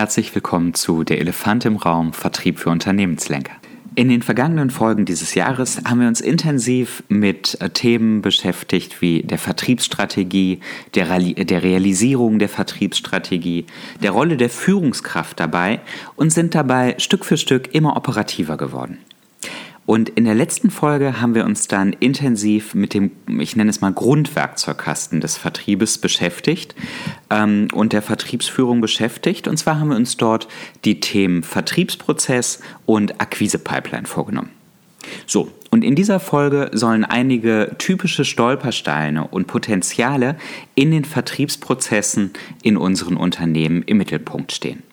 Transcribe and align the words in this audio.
Herzlich 0.00 0.34
willkommen 0.34 0.72
zu 0.72 1.04
Der 1.04 1.18
Elefant 1.18 1.66
im 1.66 1.76
Raum 1.76 2.14
Vertrieb 2.14 2.58
für 2.58 2.70
Unternehmenslenker. 2.70 3.52
In 3.96 4.08
den 4.08 4.22
vergangenen 4.22 4.70
Folgen 4.70 5.04
dieses 5.04 5.34
Jahres 5.34 5.82
haben 5.84 6.00
wir 6.00 6.08
uns 6.08 6.22
intensiv 6.22 7.02
mit 7.08 7.60
äh, 7.60 7.68
Themen 7.68 8.22
beschäftigt 8.22 9.02
wie 9.02 9.22
der 9.24 9.36
Vertriebsstrategie, 9.36 10.60
der, 10.94 11.18
der 11.18 11.62
Realisierung 11.62 12.38
der 12.38 12.48
Vertriebsstrategie, 12.48 13.66
der 14.02 14.12
Rolle 14.12 14.38
der 14.38 14.48
Führungskraft 14.48 15.38
dabei 15.38 15.80
und 16.16 16.32
sind 16.32 16.54
dabei 16.54 16.94
Stück 16.96 17.26
für 17.26 17.36
Stück 17.36 17.74
immer 17.74 17.94
operativer 17.94 18.56
geworden. 18.56 18.96
Und 19.90 20.08
in 20.10 20.24
der 20.24 20.36
letzten 20.36 20.70
Folge 20.70 21.20
haben 21.20 21.34
wir 21.34 21.44
uns 21.44 21.66
dann 21.66 21.92
intensiv 21.94 22.76
mit 22.76 22.94
dem, 22.94 23.10
ich 23.40 23.56
nenne 23.56 23.70
es 23.70 23.80
mal, 23.80 23.92
Grundwerkzeugkasten 23.92 25.20
des 25.20 25.36
Vertriebes 25.36 25.98
beschäftigt 25.98 26.76
ähm, 27.28 27.66
und 27.74 27.92
der 27.92 28.00
Vertriebsführung 28.00 28.80
beschäftigt. 28.80 29.48
Und 29.48 29.56
zwar 29.56 29.80
haben 29.80 29.88
wir 29.88 29.96
uns 29.96 30.16
dort 30.16 30.46
die 30.84 31.00
Themen 31.00 31.42
Vertriebsprozess 31.42 32.60
und 32.86 33.20
Akquise-Pipeline 33.20 34.06
vorgenommen. 34.06 34.50
So, 35.26 35.50
und 35.72 35.82
in 35.82 35.96
dieser 35.96 36.20
Folge 36.20 36.70
sollen 36.72 37.04
einige 37.04 37.74
typische 37.78 38.24
Stolpersteine 38.24 39.26
und 39.26 39.48
Potenziale 39.48 40.36
in 40.76 40.92
den 40.92 41.04
Vertriebsprozessen 41.04 42.30
in 42.62 42.76
unseren 42.76 43.16
Unternehmen 43.16 43.82
im 43.82 43.96
Mittelpunkt 43.96 44.52
stehen. 44.52 44.84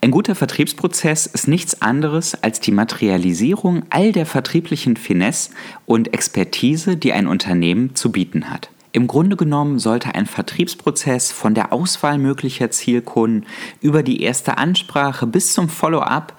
Ein 0.00 0.10
guter 0.10 0.34
Vertriebsprozess 0.34 1.26
ist 1.26 1.48
nichts 1.48 1.80
anderes 1.82 2.40
als 2.42 2.60
die 2.60 2.70
Materialisierung 2.70 3.84
all 3.90 4.12
der 4.12 4.26
vertrieblichen 4.26 4.96
Finesse 4.96 5.50
und 5.86 6.12
Expertise, 6.12 6.96
die 6.96 7.12
ein 7.12 7.26
Unternehmen 7.26 7.94
zu 7.94 8.12
bieten 8.12 8.50
hat. 8.50 8.70
Im 8.92 9.08
Grunde 9.08 9.36
genommen 9.36 9.78
sollte 9.78 10.14
ein 10.14 10.26
Vertriebsprozess 10.26 11.32
von 11.32 11.54
der 11.54 11.72
Auswahl 11.72 12.18
möglicher 12.18 12.70
Zielkunden 12.70 13.46
über 13.80 14.02
die 14.02 14.22
erste 14.22 14.58
Ansprache 14.58 15.26
bis 15.26 15.52
zum 15.52 15.68
Follow-up 15.68 16.34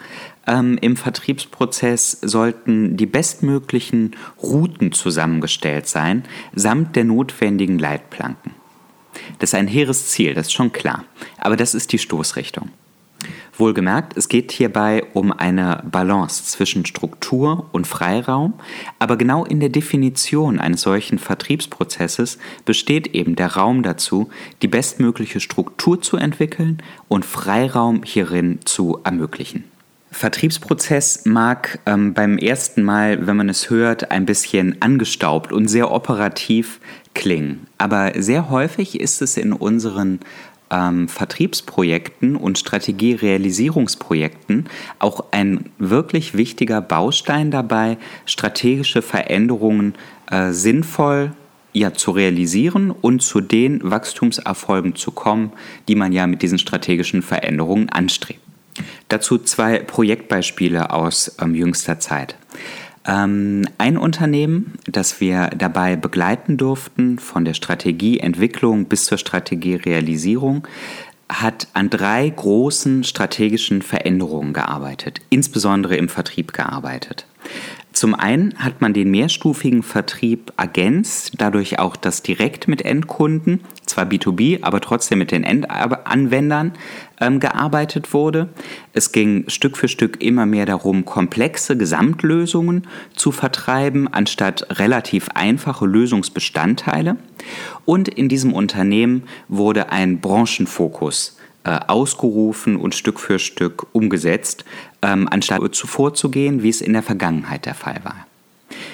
ähm, 0.48 0.78
im 0.82 0.96
Vertriebsprozess 0.96 2.18
sollten 2.22 2.98
die 2.98 3.06
bestmöglichen 3.06 4.16
Routen 4.42 4.92
zusammengestellt 4.92 5.88
sein, 5.88 6.24
samt 6.56 6.96
der 6.96 7.04
notwendigen 7.04 7.78
Leitplanken. 7.78 8.54
Das 9.40 9.52
ist 9.52 9.56
ein 9.56 9.68
hehres 9.68 10.08
Ziel, 10.10 10.34
das 10.34 10.48
ist 10.48 10.54
schon 10.54 10.72
klar, 10.72 11.04
aber 11.38 11.58
das 11.58 11.76
ist 11.76 11.92
die 11.92 12.00
Stoßrichtung. 12.00 12.70
Wohlgemerkt, 13.60 14.18
es 14.18 14.30
geht 14.30 14.52
hierbei 14.52 15.04
um 15.14 15.32
eine 15.32 15.84
Balance 15.90 16.44
zwischen 16.46 16.86
Struktur 16.86 17.70
und 17.72 17.88
Freiraum, 17.88 18.54
aber 19.00 19.18
genau 19.18 19.46
in 19.46 19.60
der 19.60 19.70
Definition 19.70 20.60
eines 20.60 20.82
solchen 20.82 21.20
Vertriebsprozesses 21.20 22.38
besteht 22.66 23.16
eben 23.16 23.36
der 23.36 23.56
Raum 23.56 23.84
dazu, 23.84 24.30
die 24.62 24.68
bestmögliche 24.68 25.40
Struktur 25.40 26.02
zu 26.02 26.18
entwickeln 26.18 26.82
und 27.08 27.26
Freiraum 27.26 28.04
hierin 28.04 28.60
zu 28.66 29.00
ermöglichen. 29.04 29.64
Vertriebsprozess 30.12 31.26
mag 31.26 31.80
ähm, 31.86 32.14
beim 32.14 32.38
ersten 32.38 32.84
Mal, 32.84 33.28
wenn 33.28 33.38
man 33.38 33.50
es 33.50 33.70
hört, 33.70 34.10
ein 34.10 34.26
bisschen 34.26 34.82
angestaubt 34.82 35.52
und 35.52 35.68
sehr 35.68 35.92
operativ 35.92 36.80
klingen. 37.14 37.68
Aber 37.78 38.14
sehr 38.16 38.50
häufig 38.50 39.00
ist 39.00 39.22
es 39.22 39.38
in 39.38 39.52
unseren 39.52 40.20
ähm, 40.70 41.08
Vertriebsprojekten 41.08 42.36
und 42.36 42.58
Strategierealisierungsprojekten 42.58 44.66
auch 45.00 45.26
ein 45.32 45.70
wirklich 45.78 46.36
wichtiger 46.36 46.82
Baustein 46.82 47.52
dabei, 47.52 47.98
strategische 48.26 49.02
Veränderungen 49.02 49.96
äh, 50.30 50.52
sinnvoll 50.52 51.32
ja, 51.74 51.94
zu 51.94 52.12
realisieren 52.12 52.92
und 52.92 53.22
zu 53.22 53.42
den 53.42 53.80
Wachstumserfolgen 53.90 54.96
zu 54.96 55.12
kommen, 55.12 55.52
die 55.88 55.96
man 55.96 56.12
ja 56.12 56.28
mit 56.28 56.42
diesen 56.42 56.60
strategischen 56.60 57.22
Veränderungen 57.22 57.90
anstrebt. 57.90 58.42
Dazu 59.10 59.38
zwei 59.38 59.80
Projektbeispiele 59.80 60.92
aus 60.92 61.36
ähm, 61.42 61.56
jüngster 61.56 62.00
Zeit. 62.00 62.36
Ähm, 63.08 63.66
ein 63.78 63.98
Unternehmen, 63.98 64.74
das 64.86 65.22
wir 65.22 65.50
dabei 65.58 65.96
begleiten 65.96 66.58
durften, 66.58 67.20
von 67.20 67.46
der 67.46 67.54
Strategieentwicklung 67.54 68.86
bis 68.86 69.06
zur 69.06 69.18
Strategierealisierung, 69.18 70.68
hat 71.30 71.68
an 71.74 71.90
drei 71.90 72.30
großen 72.30 73.04
strategischen 73.04 73.82
Veränderungen 73.82 74.54
gearbeitet, 74.54 75.22
insbesondere 75.30 75.96
im 75.96 76.10
Vertrieb 76.10 76.54
gearbeitet. 76.54 77.26
Zum 77.98 78.14
einen 78.14 78.54
hat 78.60 78.80
man 78.80 78.94
den 78.94 79.10
mehrstufigen 79.10 79.82
Vertrieb 79.82 80.54
ergänzt, 80.56 81.32
dadurch 81.40 81.80
auch, 81.80 81.96
dass 81.96 82.22
direkt 82.22 82.68
mit 82.68 82.84
Endkunden, 82.84 83.62
zwar 83.88 84.06
B2B, 84.06 84.60
aber 84.62 84.82
trotzdem 84.82 85.18
mit 85.18 85.32
den 85.32 85.44
Endanwendern 85.44 86.74
ähm, 87.20 87.40
gearbeitet 87.40 88.14
wurde. 88.14 88.50
Es 88.94 89.14
ging 89.14 89.46
Stück 89.50 89.78
für 89.78 89.88
Stück 89.88 90.22
immer 90.22 90.46
mehr 90.46 90.68
darum, 90.68 91.06
komplexe 91.06 91.76
Gesamtlösungen 91.76 92.86
zu 93.16 93.32
vertreiben, 93.32 94.08
anstatt 94.08 94.78
relativ 94.78 95.30
einfache 95.34 95.88
Lösungsbestandteile. 95.88 97.18
Und 97.86 98.10
in 98.10 98.30
diesem 98.30 98.54
Unternehmen 98.54 99.24
wurde 99.48 99.92
ein 99.92 100.20
Branchenfokus 100.20 101.37
äh, 101.68 101.80
ausgerufen 101.88 102.78
und 102.78 102.96
Stück 102.96 103.20
für 103.20 103.40
Stück 103.40 103.88
umgesetzt, 103.92 104.64
ähm, 105.02 105.28
anstatt 105.30 105.76
zuvor 105.76 106.14
zu 106.14 106.32
gehen, 106.32 106.64
wie 106.64 106.70
es 106.70 106.80
in 106.80 106.94
der 106.94 107.04
Vergangenheit 107.04 107.66
der 107.66 107.76
Fall 107.76 108.00
war. 108.04 108.26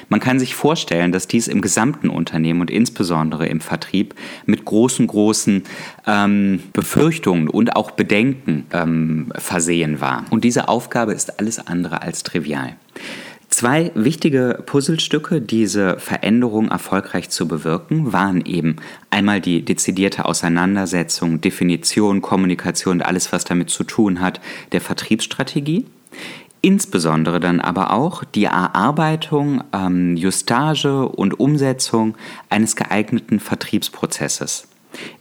Man 0.10 0.20
kann 0.20 0.40
sich 0.40 0.56
vorstellen, 0.56 1.12
dass 1.12 1.28
dies 1.28 1.48
im 1.48 1.62
gesamten 1.62 2.10
Unternehmen 2.10 2.62
und 2.62 2.72
insbesondere 2.72 3.46
im 3.46 3.62
Vertrieb 3.62 4.16
mit 4.48 4.66
großen, 4.66 5.06
großen 5.06 5.64
ähm, 6.08 6.64
Befürchtungen 6.74 7.48
und 7.48 7.76
auch 7.76 7.92
Bedenken 7.92 8.66
ähm, 8.74 9.32
versehen 9.36 10.02
war. 10.02 10.26
Und 10.32 10.44
diese 10.44 10.68
Aufgabe 10.68 11.14
ist 11.14 11.40
alles 11.40 11.60
andere 11.60 12.02
als 12.02 12.24
trivial. 12.24 12.76
Zwei 13.54 13.92
wichtige 13.94 14.64
Puzzlestücke, 14.66 15.40
diese 15.40 16.00
Veränderung 16.00 16.70
erfolgreich 16.70 17.30
zu 17.30 17.48
bewirken, 17.48 18.12
waren 18.12 18.44
eben 18.44 18.78
einmal 19.12 19.42
die 19.42 19.64
dezidierte 19.64 20.26
Auseinandersetzung, 20.26 21.40
Definition, 21.40 22.24
Kommunikation 22.24 22.94
und 22.94 23.02
alles, 23.04 23.32
was 23.32 23.44
damit 23.44 23.70
zu 23.70 23.84
tun 23.84 24.22
hat, 24.22 24.42
der 24.72 24.82
Vertriebsstrategie. 24.82 25.86
Insbesondere 26.62 27.40
dann 27.40 27.62
aber 27.62 27.94
auch 27.94 28.24
die 28.24 28.46
Erarbeitung, 28.46 29.64
ähm, 29.72 30.18
Justage 30.18 31.08
und 31.08 31.40
Umsetzung 31.40 32.16
eines 32.50 32.76
geeigneten 32.76 33.40
Vertriebsprozesses 33.40 34.68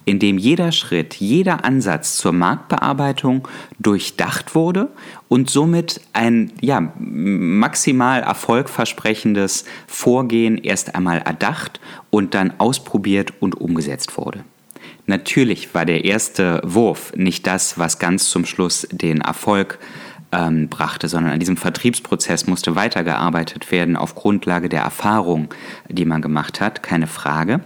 in 0.05 0.19
dem 0.19 0.39
jeder 0.39 0.73
Schritt, 0.73 1.15
jeder 1.15 1.65
Ansatz 1.65 2.17
zur 2.17 2.33
Marktbearbeitung 2.33 3.49
durchdacht 3.79 4.55
wurde 4.55 4.89
und 5.29 5.51
somit 5.51 6.01
ein 6.13 6.53
ja, 6.61 6.93
maximal 6.99 8.23
erfolgversprechendes 8.23 9.65
Vorgehen 9.87 10.59
erst 10.59 10.95
einmal 10.95 11.19
erdacht 11.19 11.81
und 12.11 12.35
dann 12.35 12.55
ausprobiert 12.59 13.33
und 13.41 13.61
umgesetzt 13.61 14.17
wurde. 14.17 14.45
Natürlich 15.07 15.75
war 15.75 15.85
der 15.85 16.05
erste 16.05 16.61
Wurf 16.65 17.13
nicht 17.17 17.47
das, 17.47 17.79
was 17.79 17.99
ganz 17.99 18.31
zum 18.31 18.45
Schluss 18.45 18.87
den 18.93 19.21
Erfolg 19.21 19.79
ähm, 20.33 20.69
brachte, 20.69 21.09
sondern 21.09 21.33
an 21.33 21.41
diesem 21.41 21.57
Vertriebsprozess 21.57 22.47
musste 22.47 22.75
weitergearbeitet 22.75 23.71
werden 23.71 23.97
auf 23.97 24.15
Grundlage 24.15 24.69
der 24.69 24.81
Erfahrung, 24.81 25.49
die 25.89 26.07
man 26.07 26.23
gemacht 26.23 26.61
hat, 26.61 26.83
keine 26.83 27.07
Frage. 27.07 27.61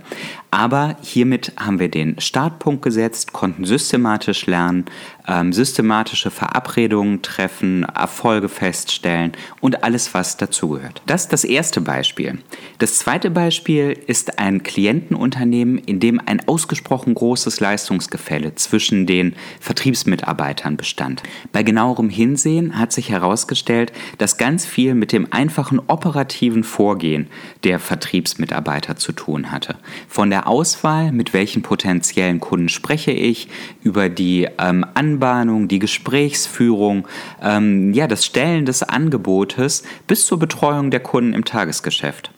Aber 0.57 0.97
hiermit 1.03 1.53
haben 1.59 1.81
wir 1.81 1.91
den 1.91 2.19
Startpunkt 2.19 2.81
gesetzt, 2.81 3.35
konnten 3.35 3.67
systematisch 3.67 4.47
lernen, 4.47 4.87
ähm, 5.29 5.53
systematische 5.53 6.31
Verabredungen 6.31 7.23
treffen, 7.23 7.85
Erfolge 7.85 8.49
feststellen 8.49 9.33
und 9.61 9.83
alles, 9.83 10.15
was 10.15 10.37
dazugehört. 10.37 11.03
Das 11.07 11.23
ist 11.23 11.33
das 11.33 11.45
erste 11.45 11.81
Beispiel. 11.81 12.39
Das 12.79 12.99
zweite 12.99 13.31
Beispiel 13.31 13.99
ist 14.07 14.39
ein 14.39 14.63
Klientenunternehmen, 14.63 15.79
in 15.79 16.01
dem 16.01 16.21
ein 16.25 16.47
ausgesprochen 16.49 17.15
großes 17.15 17.61
Leistungsgefälle 17.61 18.55
zwischen 18.55 19.07
den 19.07 19.35
Vertriebsmitarbeitern 19.61 20.77
bestand. 20.77 21.23
Bei 21.53 21.63
genauerem 21.63 22.09
Hinsehen 22.09 22.79
hat 22.79 22.93
sich 22.93 23.11
herausgestellt, 23.11 23.93
dass 24.19 24.39
ganz 24.39 24.67
viel 24.67 24.95
mit 24.95 25.13
dem 25.13 25.33
einfachen 25.33 25.81
operativen 25.87 26.65
Vorgehen 26.65 27.29
der 27.65 27.79
Vertriebsmitarbeiter 27.79 28.97
zu 28.97 29.13
tun 29.13 29.51
hatte. 29.51 29.77
Von 30.09 30.31
der 30.31 30.47
Auswahl, 30.47 31.13
mit 31.13 31.33
welchen 31.33 31.63
potenziellen 31.63 32.41
Kunden 32.41 32.69
spreche 32.69 33.13
ich, 33.13 33.49
über 33.83 34.09
die 34.09 34.49
ähm, 34.59 34.85
Anbahnung, 35.17 35.67
die 35.67 35.79
Gesprächsführung, 35.79 37.09
ähm, 37.41 37.95
ja, 37.95 38.07
das 38.07 38.27
Stellen 38.27 38.67
des 38.67 38.83
Angebotes 38.83 39.83
bis 40.07 40.27
zur 40.27 40.39
Betreuung 40.39 40.91
der 40.91 41.01
Kunden 41.01 41.33
im 41.33 41.47
Tagesgeschäft. 41.47 42.31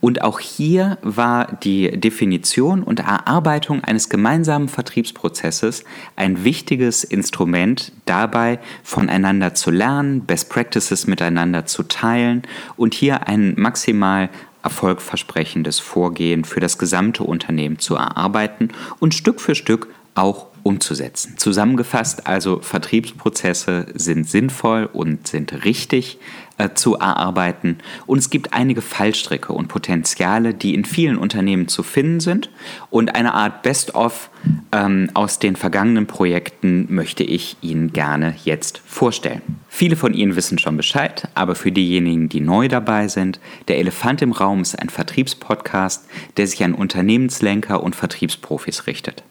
Und 0.00 0.22
auch 0.22 0.40
hier 0.40 0.98
war 1.00 1.56
die 1.62 1.98
Definition 1.98 2.82
und 2.82 3.00
Erarbeitung 3.00 3.82
eines 3.82 4.10
gemeinsamen 4.10 4.68
Vertriebsprozesses 4.68 5.84
ein 6.16 6.44
wichtiges 6.44 7.02
Instrument 7.02 7.92
dabei, 8.04 8.58
voneinander 8.82 9.54
zu 9.54 9.70
lernen, 9.70 10.22
Best 10.22 10.50
Practices 10.50 11.06
miteinander 11.06 11.64
zu 11.64 11.84
teilen 11.84 12.42
und 12.76 12.92
hier 12.92 13.26
ein 13.26 13.54
maximal 13.56 14.28
erfolgversprechendes 14.62 15.78
Vorgehen 15.78 16.44
für 16.44 16.60
das 16.60 16.76
gesamte 16.76 17.22
Unternehmen 17.22 17.78
zu 17.78 17.94
erarbeiten 17.94 18.68
und 19.00 19.14
Stück 19.14 19.40
für 19.40 19.54
Stück 19.54 19.88
auch 20.14 20.51
umzusetzen. 20.62 21.34
Zusammengefasst 21.38 22.26
also, 22.26 22.60
Vertriebsprozesse 22.60 23.86
sind 23.94 24.28
sinnvoll 24.28 24.88
und 24.92 25.26
sind 25.26 25.64
richtig 25.64 26.18
äh, 26.58 26.70
zu 26.74 26.94
erarbeiten 26.94 27.78
und 28.06 28.18
es 28.18 28.30
gibt 28.30 28.52
einige 28.52 28.82
Fallstricke 28.82 29.52
und 29.52 29.68
Potenziale, 29.68 30.54
die 30.54 30.74
in 30.74 30.84
vielen 30.84 31.16
Unternehmen 31.16 31.68
zu 31.68 31.82
finden 31.82 32.20
sind 32.20 32.50
und 32.90 33.14
eine 33.14 33.34
Art 33.34 33.62
Best-of 33.62 34.30
ähm, 34.70 35.10
aus 35.14 35.38
den 35.38 35.56
vergangenen 35.56 36.06
Projekten 36.06 36.86
möchte 36.88 37.24
ich 37.24 37.56
Ihnen 37.60 37.92
gerne 37.92 38.34
jetzt 38.44 38.82
vorstellen. 38.84 39.42
Viele 39.68 39.96
von 39.96 40.14
Ihnen 40.14 40.36
wissen 40.36 40.58
schon 40.58 40.76
Bescheid, 40.76 41.28
aber 41.34 41.54
für 41.54 41.72
diejenigen, 41.72 42.28
die 42.28 42.40
neu 42.40 42.68
dabei 42.68 43.08
sind, 43.08 43.40
der 43.68 43.78
Elefant 43.78 44.22
im 44.22 44.32
Raum 44.32 44.60
ist 44.60 44.78
ein 44.78 44.90
Vertriebspodcast, 44.90 46.06
der 46.36 46.46
sich 46.46 46.62
an 46.62 46.74
Unternehmenslenker 46.74 47.82
und 47.82 47.96
Vertriebsprofis 47.96 48.86
richtet. 48.86 49.24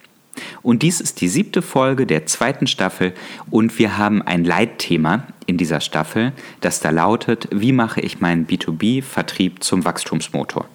Und 0.61 0.83
dies 0.83 1.01
ist 1.01 1.21
die 1.21 1.27
siebte 1.27 1.61
Folge 1.61 2.05
der 2.05 2.25
zweiten 2.25 2.67
Staffel 2.67 3.13
und 3.49 3.77
wir 3.79 3.97
haben 3.97 4.21
ein 4.21 4.43
Leitthema 4.43 5.27
in 5.45 5.57
dieser 5.57 5.81
Staffel, 5.81 6.33
das 6.61 6.79
da 6.79 6.89
lautet, 6.89 7.47
wie 7.51 7.71
mache 7.71 8.01
ich 8.01 8.19
meinen 8.19 8.47
B2B-Vertrieb 8.47 9.63
zum 9.63 9.85
Wachstumsmotor? 9.85 10.65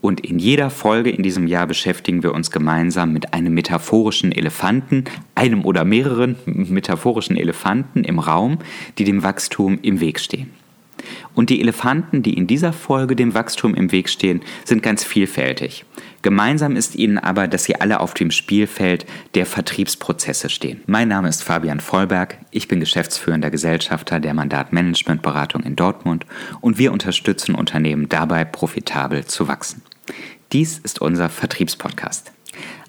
Und 0.00 0.20
in 0.20 0.38
jeder 0.38 0.68
Folge 0.68 1.08
in 1.08 1.22
diesem 1.22 1.46
Jahr 1.46 1.66
beschäftigen 1.66 2.22
wir 2.22 2.34
uns 2.34 2.50
gemeinsam 2.50 3.14
mit 3.14 3.32
einem 3.32 3.54
metaphorischen 3.54 4.32
Elefanten, 4.32 5.04
einem 5.34 5.64
oder 5.64 5.84
mehreren 5.86 6.36
metaphorischen 6.44 7.38
Elefanten 7.38 8.04
im 8.04 8.18
Raum, 8.18 8.58
die 8.98 9.04
dem 9.04 9.22
Wachstum 9.22 9.78
im 9.80 10.00
Weg 10.00 10.20
stehen. 10.20 10.50
Und 11.34 11.48
die 11.48 11.60
Elefanten, 11.60 12.22
die 12.22 12.34
in 12.34 12.46
dieser 12.46 12.74
Folge 12.74 13.16
dem 13.16 13.32
Wachstum 13.32 13.74
im 13.74 13.92
Weg 13.92 14.10
stehen, 14.10 14.42
sind 14.64 14.82
ganz 14.82 15.04
vielfältig. 15.04 15.86
Gemeinsam 16.24 16.74
ist 16.74 16.96
ihnen 16.96 17.18
aber, 17.18 17.48
dass 17.48 17.64
sie 17.64 17.78
alle 17.82 18.00
auf 18.00 18.14
dem 18.14 18.30
Spielfeld 18.30 19.04
der 19.34 19.44
Vertriebsprozesse 19.44 20.48
stehen. 20.48 20.80
Mein 20.86 21.08
Name 21.08 21.28
ist 21.28 21.42
Fabian 21.42 21.80
Vollberg, 21.80 22.38
ich 22.50 22.66
bin 22.66 22.80
geschäftsführender 22.80 23.50
Gesellschafter 23.50 24.20
der 24.20 24.32
Mandatmanagementberatung 24.32 25.64
in 25.64 25.76
Dortmund 25.76 26.24
und 26.62 26.78
wir 26.78 26.92
unterstützen 26.92 27.54
Unternehmen 27.54 28.08
dabei, 28.08 28.46
profitabel 28.46 29.26
zu 29.26 29.48
wachsen. 29.48 29.82
Dies 30.50 30.78
ist 30.78 30.98
unser 31.02 31.28
Vertriebspodcast. 31.28 32.32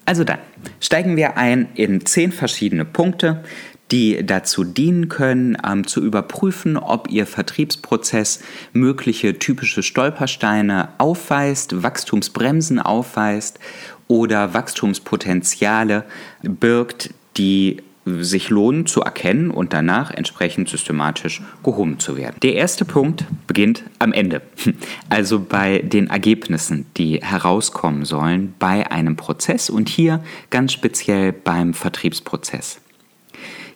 Also 0.05 0.23
dann, 0.23 0.39
steigen 0.79 1.17
wir 1.17 1.35
ein 1.35 1.67
in 1.75 2.05
zehn 2.05 2.31
verschiedene 2.31 2.85
Punkte, 2.85 3.43
die 3.91 4.25
dazu 4.25 4.63
dienen 4.63 5.09
können, 5.09 5.57
ähm, 5.65 5.85
zu 5.85 6.01
überprüfen, 6.01 6.77
ob 6.77 7.09
Ihr 7.09 7.25
Vertriebsprozess 7.27 8.41
mögliche 8.73 9.37
typische 9.37 9.83
Stolpersteine 9.83 10.89
aufweist, 10.97 11.83
Wachstumsbremsen 11.83 12.79
aufweist 12.79 13.59
oder 14.07 14.53
Wachstumspotenziale 14.53 16.03
birgt, 16.41 17.11
die 17.37 17.81
sich 18.05 18.49
lohnen 18.49 18.85
zu 18.85 19.01
erkennen 19.01 19.49
und 19.49 19.73
danach 19.73 20.11
entsprechend 20.11 20.69
systematisch 20.69 21.41
gehoben 21.63 21.99
zu 21.99 22.15
werden. 22.15 22.35
Der 22.43 22.53
erste 22.53 22.85
Punkt 22.85 23.25
beginnt 23.47 23.83
am 23.97 24.13
Ende, 24.13 24.41
also 25.09 25.39
bei 25.39 25.79
den 25.79 26.07
Ergebnissen, 26.07 26.85
die 26.97 27.21
herauskommen 27.23 28.05
sollen 28.05 28.53
bei 28.59 28.91
einem 28.91 29.15
Prozess 29.15 29.71
und 29.71 29.89
hier 29.89 30.23
ganz 30.51 30.71
speziell 30.71 31.31
beim 31.31 31.73
Vertriebsprozess. 31.73 32.79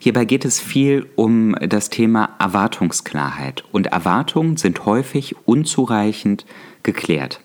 Hierbei 0.01 0.23
geht 0.23 0.45
es 0.45 0.61
viel 0.61 1.07
um 1.17 1.55
das 1.59 1.89
Thema 1.89 2.29
Erwartungsklarheit 2.39 3.65
und 3.73 3.87
Erwartungen 3.87 4.55
sind 4.55 4.85
häufig 4.85 5.35
unzureichend 5.45 6.45
geklärt. 6.83 7.41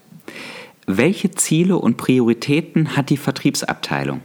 Welche 0.86 1.32
Ziele 1.32 1.76
und 1.76 1.96
Prioritäten 1.96 2.96
hat 2.96 3.10
die 3.10 3.16
Vertriebsabteilung? 3.16 4.20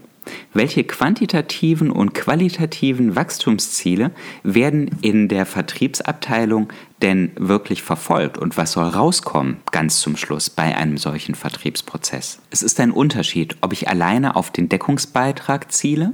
Welche 0.53 0.83
quantitativen 0.83 1.89
und 1.89 2.13
qualitativen 2.13 3.15
Wachstumsziele 3.15 4.11
werden 4.43 4.91
in 5.01 5.27
der 5.27 5.47
Vertriebsabteilung 5.47 6.69
denn 7.01 7.31
wirklich 7.37 7.81
verfolgt 7.81 8.37
und 8.37 8.57
was 8.57 8.73
soll 8.73 8.87
rauskommen 8.87 9.57
ganz 9.71 10.01
zum 10.01 10.17
Schluss 10.17 10.49
bei 10.49 10.75
einem 10.75 10.97
solchen 10.97 11.33
Vertriebsprozess? 11.33 12.39
Es 12.49 12.61
ist 12.61 12.79
ein 12.79 12.91
Unterschied, 12.91 13.55
ob 13.61 13.71
ich 13.71 13.87
alleine 13.87 14.35
auf 14.35 14.51
den 14.51 14.67
Deckungsbeitrag 14.67 15.71
ziele 15.71 16.13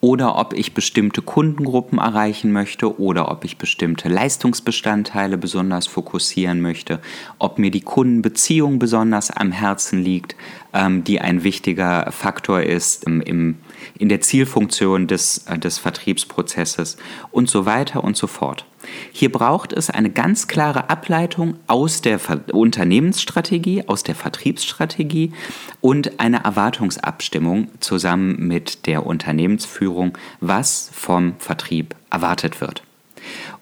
oder 0.00 0.36
ob 0.36 0.52
ich 0.52 0.74
bestimmte 0.74 1.22
Kundengruppen 1.22 1.98
erreichen 1.98 2.52
möchte 2.52 2.98
oder 3.00 3.30
ob 3.30 3.44
ich 3.44 3.58
bestimmte 3.58 4.08
Leistungsbestandteile 4.08 5.38
besonders 5.38 5.86
fokussieren 5.86 6.60
möchte, 6.60 7.00
ob 7.38 7.58
mir 7.58 7.70
die 7.70 7.82
Kundenbeziehung 7.82 8.78
besonders 8.78 9.30
am 9.30 9.52
Herzen 9.52 10.02
liegt, 10.02 10.34
ähm, 10.72 11.04
die 11.04 11.20
ein 11.20 11.44
wichtiger 11.44 12.10
Faktor 12.10 12.62
ist 12.62 13.06
ähm, 13.06 13.56
in 13.96 14.08
der 14.08 14.20
Zielfunktion 14.20 15.06
des, 15.06 15.46
äh, 15.46 15.58
des 15.58 15.78
Vertriebsprozesses 15.78 16.96
und 17.30 17.48
so 17.48 17.66
weiter 17.66 18.02
und 18.02 18.16
so 18.16 18.26
fort. 18.26 18.66
Hier 19.12 19.32
braucht 19.32 19.72
es 19.72 19.90
eine 19.90 20.10
ganz 20.10 20.46
klare 20.46 20.90
Ableitung 20.90 21.56
aus 21.66 22.00
der 22.00 22.20
Unternehmensstrategie, 22.52 23.84
aus 23.88 24.04
der 24.04 24.14
Vertriebsstrategie 24.14 25.32
und 25.80 26.20
eine 26.20 26.44
Erwartungsabstimmung 26.44 27.68
zusammen 27.80 28.46
mit 28.46 28.86
der 28.86 29.04
Unternehmensführung, 29.04 30.16
was 30.40 30.90
vom 30.92 31.34
Vertrieb 31.38 31.96
erwartet 32.10 32.60
wird. 32.60 32.83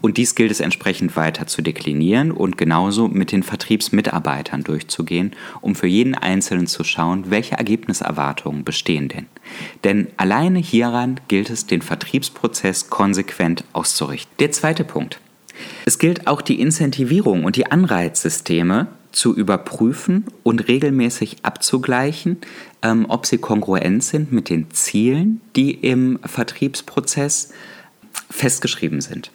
Und 0.02 0.16
dies 0.16 0.34
gilt 0.34 0.50
es 0.50 0.60
entsprechend 0.60 1.16
weiter 1.16 1.46
zu 1.46 1.62
deklinieren 1.62 2.32
und 2.32 2.58
genauso 2.58 3.08
mit 3.08 3.30
den 3.32 3.44
Vertriebsmitarbeitern 3.44 4.64
durchzugehen, 4.64 5.32
um 5.60 5.76
für 5.76 5.86
jeden 5.86 6.16
Einzelnen 6.16 6.66
zu 6.66 6.82
schauen, 6.82 7.30
welche 7.30 7.56
Ergebniserwartungen 7.56 8.64
bestehen 8.64 9.08
denn. 9.08 9.26
Denn 9.84 10.08
alleine 10.16 10.58
hieran 10.58 11.20
gilt 11.28 11.50
es, 11.50 11.66
den 11.66 11.82
Vertriebsprozess 11.82 12.90
konsequent 12.90 13.64
auszurichten. 13.72 14.34
Der 14.40 14.50
zweite 14.50 14.84
Punkt. 14.84 15.20
Es 15.86 15.98
gilt 15.98 16.26
auch 16.26 16.42
die 16.42 16.60
Incentivierung 16.60 17.44
und 17.44 17.54
die 17.54 17.70
Anreizsysteme 17.70 18.88
zu 19.12 19.36
überprüfen 19.36 20.24
und 20.42 20.66
regelmäßig 20.68 21.36
abzugleichen, 21.44 22.38
ähm, 22.82 23.06
ob 23.08 23.26
sie 23.26 23.38
kongruent 23.38 24.02
sind 24.02 24.32
mit 24.32 24.48
den 24.48 24.70
Zielen, 24.72 25.40
die 25.54 25.72
im 25.72 26.18
Vertriebsprozess 26.24 27.52
festgeschrieben 28.30 29.00
sind. 29.00 29.30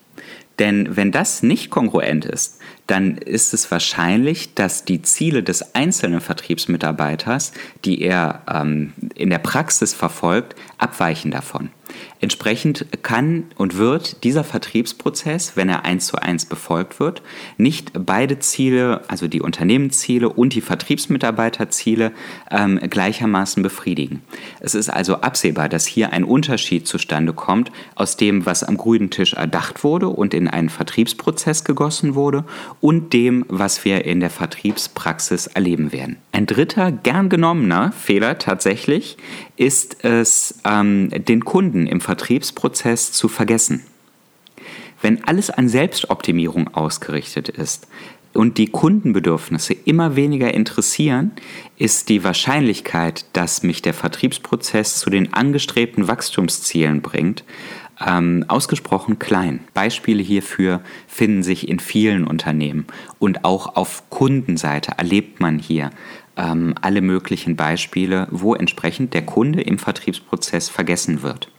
Denn 0.59 0.95
wenn 0.95 1.11
das 1.11 1.43
nicht 1.43 1.69
kongruent 1.69 2.25
ist, 2.25 2.59
dann 2.87 3.17
ist 3.17 3.53
es 3.53 3.69
wahrscheinlich, 3.69 4.55
dass 4.55 4.85
die 4.85 5.01
Ziele 5.01 5.43
des 5.43 5.75
einzelnen 5.75 6.21
Vertriebsmitarbeiters, 6.21 7.51
die 7.85 8.01
er 8.01 8.41
ähm, 8.51 8.93
in 9.13 9.29
der 9.29 9.37
Praxis 9.39 9.93
verfolgt, 9.93 10.55
abweichen 10.77 11.31
davon. 11.31 11.69
Entsprechend 12.19 12.85
kann 13.03 13.45
und 13.57 13.77
wird 13.77 14.23
dieser 14.23 14.43
Vertriebsprozess, 14.43 15.55
wenn 15.55 15.69
er 15.69 15.85
eins 15.85 16.07
zu 16.07 16.17
eins 16.17 16.45
befolgt 16.45 16.99
wird, 16.99 17.21
nicht 17.57 17.91
beide 17.93 18.39
Ziele, 18.39 19.01
also 19.07 19.27
die 19.27 19.41
Unternehmensziele 19.41 20.29
und 20.29 20.55
die 20.55 20.61
Vertriebsmitarbeiterziele, 20.61 22.11
ähm, 22.49 22.79
gleichermaßen 22.79 23.61
befriedigen. 23.61 24.23
Es 24.59 24.73
ist 24.73 24.89
also 24.89 25.17
absehbar, 25.17 25.69
dass 25.69 25.85
hier 25.85 26.11
ein 26.11 26.23
Unterschied 26.23 26.87
zustande 26.87 27.33
kommt 27.33 27.71
aus 27.95 28.17
dem, 28.17 28.45
was 28.45 28.63
am 28.63 28.77
grünen 28.77 29.11
Tisch 29.11 29.33
erdacht 29.33 29.83
wurde 29.83 30.09
und 30.09 30.33
in 30.33 30.47
einen 30.47 30.69
Vertriebsprozess 30.69 31.63
gegossen 31.63 32.15
wurde 32.15 32.45
und 32.81 33.13
dem, 33.13 33.45
was 33.47 33.85
wir 33.85 34.05
in 34.05 34.19
der 34.19 34.29
Vertriebspraxis 34.31 35.47
erleben 35.47 35.91
werden. 35.91 36.17
Ein 36.31 36.47
dritter, 36.47 36.91
gern 36.91 37.29
genommener 37.29 37.91
Fehler 37.91 38.37
tatsächlich 38.39 39.17
ist 39.55 40.03
es, 40.03 40.59
ähm, 40.65 41.09
den 41.09 41.43
Kunden 41.43 41.87
im 41.87 41.99
Vertriebsprozess 42.07 43.11
zu 43.11 43.27
vergessen. 43.27 43.83
Wenn 45.01 45.25
alles 45.25 45.49
an 45.49 45.67
Selbstoptimierung 45.67 46.73
ausgerichtet 46.73 47.49
ist 47.49 47.85
und 48.33 48.57
die 48.57 48.69
Kundenbedürfnisse 48.69 49.73
immer 49.73 50.15
weniger 50.15 50.53
interessieren, 50.53 51.33
ist 51.77 52.07
die 52.07 52.23
Wahrscheinlichkeit, 52.23 53.25
dass 53.33 53.61
mich 53.61 53.81
der 53.81 53.93
Vertriebsprozess 53.93 54.99
zu 54.99 55.09
den 55.09 55.33
angestrebten 55.33 56.07
Wachstumszielen 56.07 57.01
bringt, 57.01 57.43
ähm, 57.99 58.45
ausgesprochen 58.47 59.19
klein. 59.19 59.59
Beispiele 59.73 60.23
hierfür 60.23 60.79
finden 61.09 61.43
sich 61.43 61.67
in 61.67 61.81
vielen 61.81 62.25
Unternehmen 62.25 62.87
und 63.19 63.43
auch 63.43 63.75
auf 63.75 64.09
Kundenseite 64.09 64.93
erlebt 64.97 65.41
man 65.41 65.59
hier 65.59 65.89
ähm, 66.37 66.73
alle 66.79 67.01
möglichen 67.01 67.57
Beispiele, 67.57 68.29
wo 68.31 68.55
entsprechend 68.55 69.13
der 69.13 69.25
Kunde 69.25 69.59
im 69.59 69.77
Vertriebsprozess 69.77 70.69
vergessen 70.69 71.21
wird. 71.21 71.51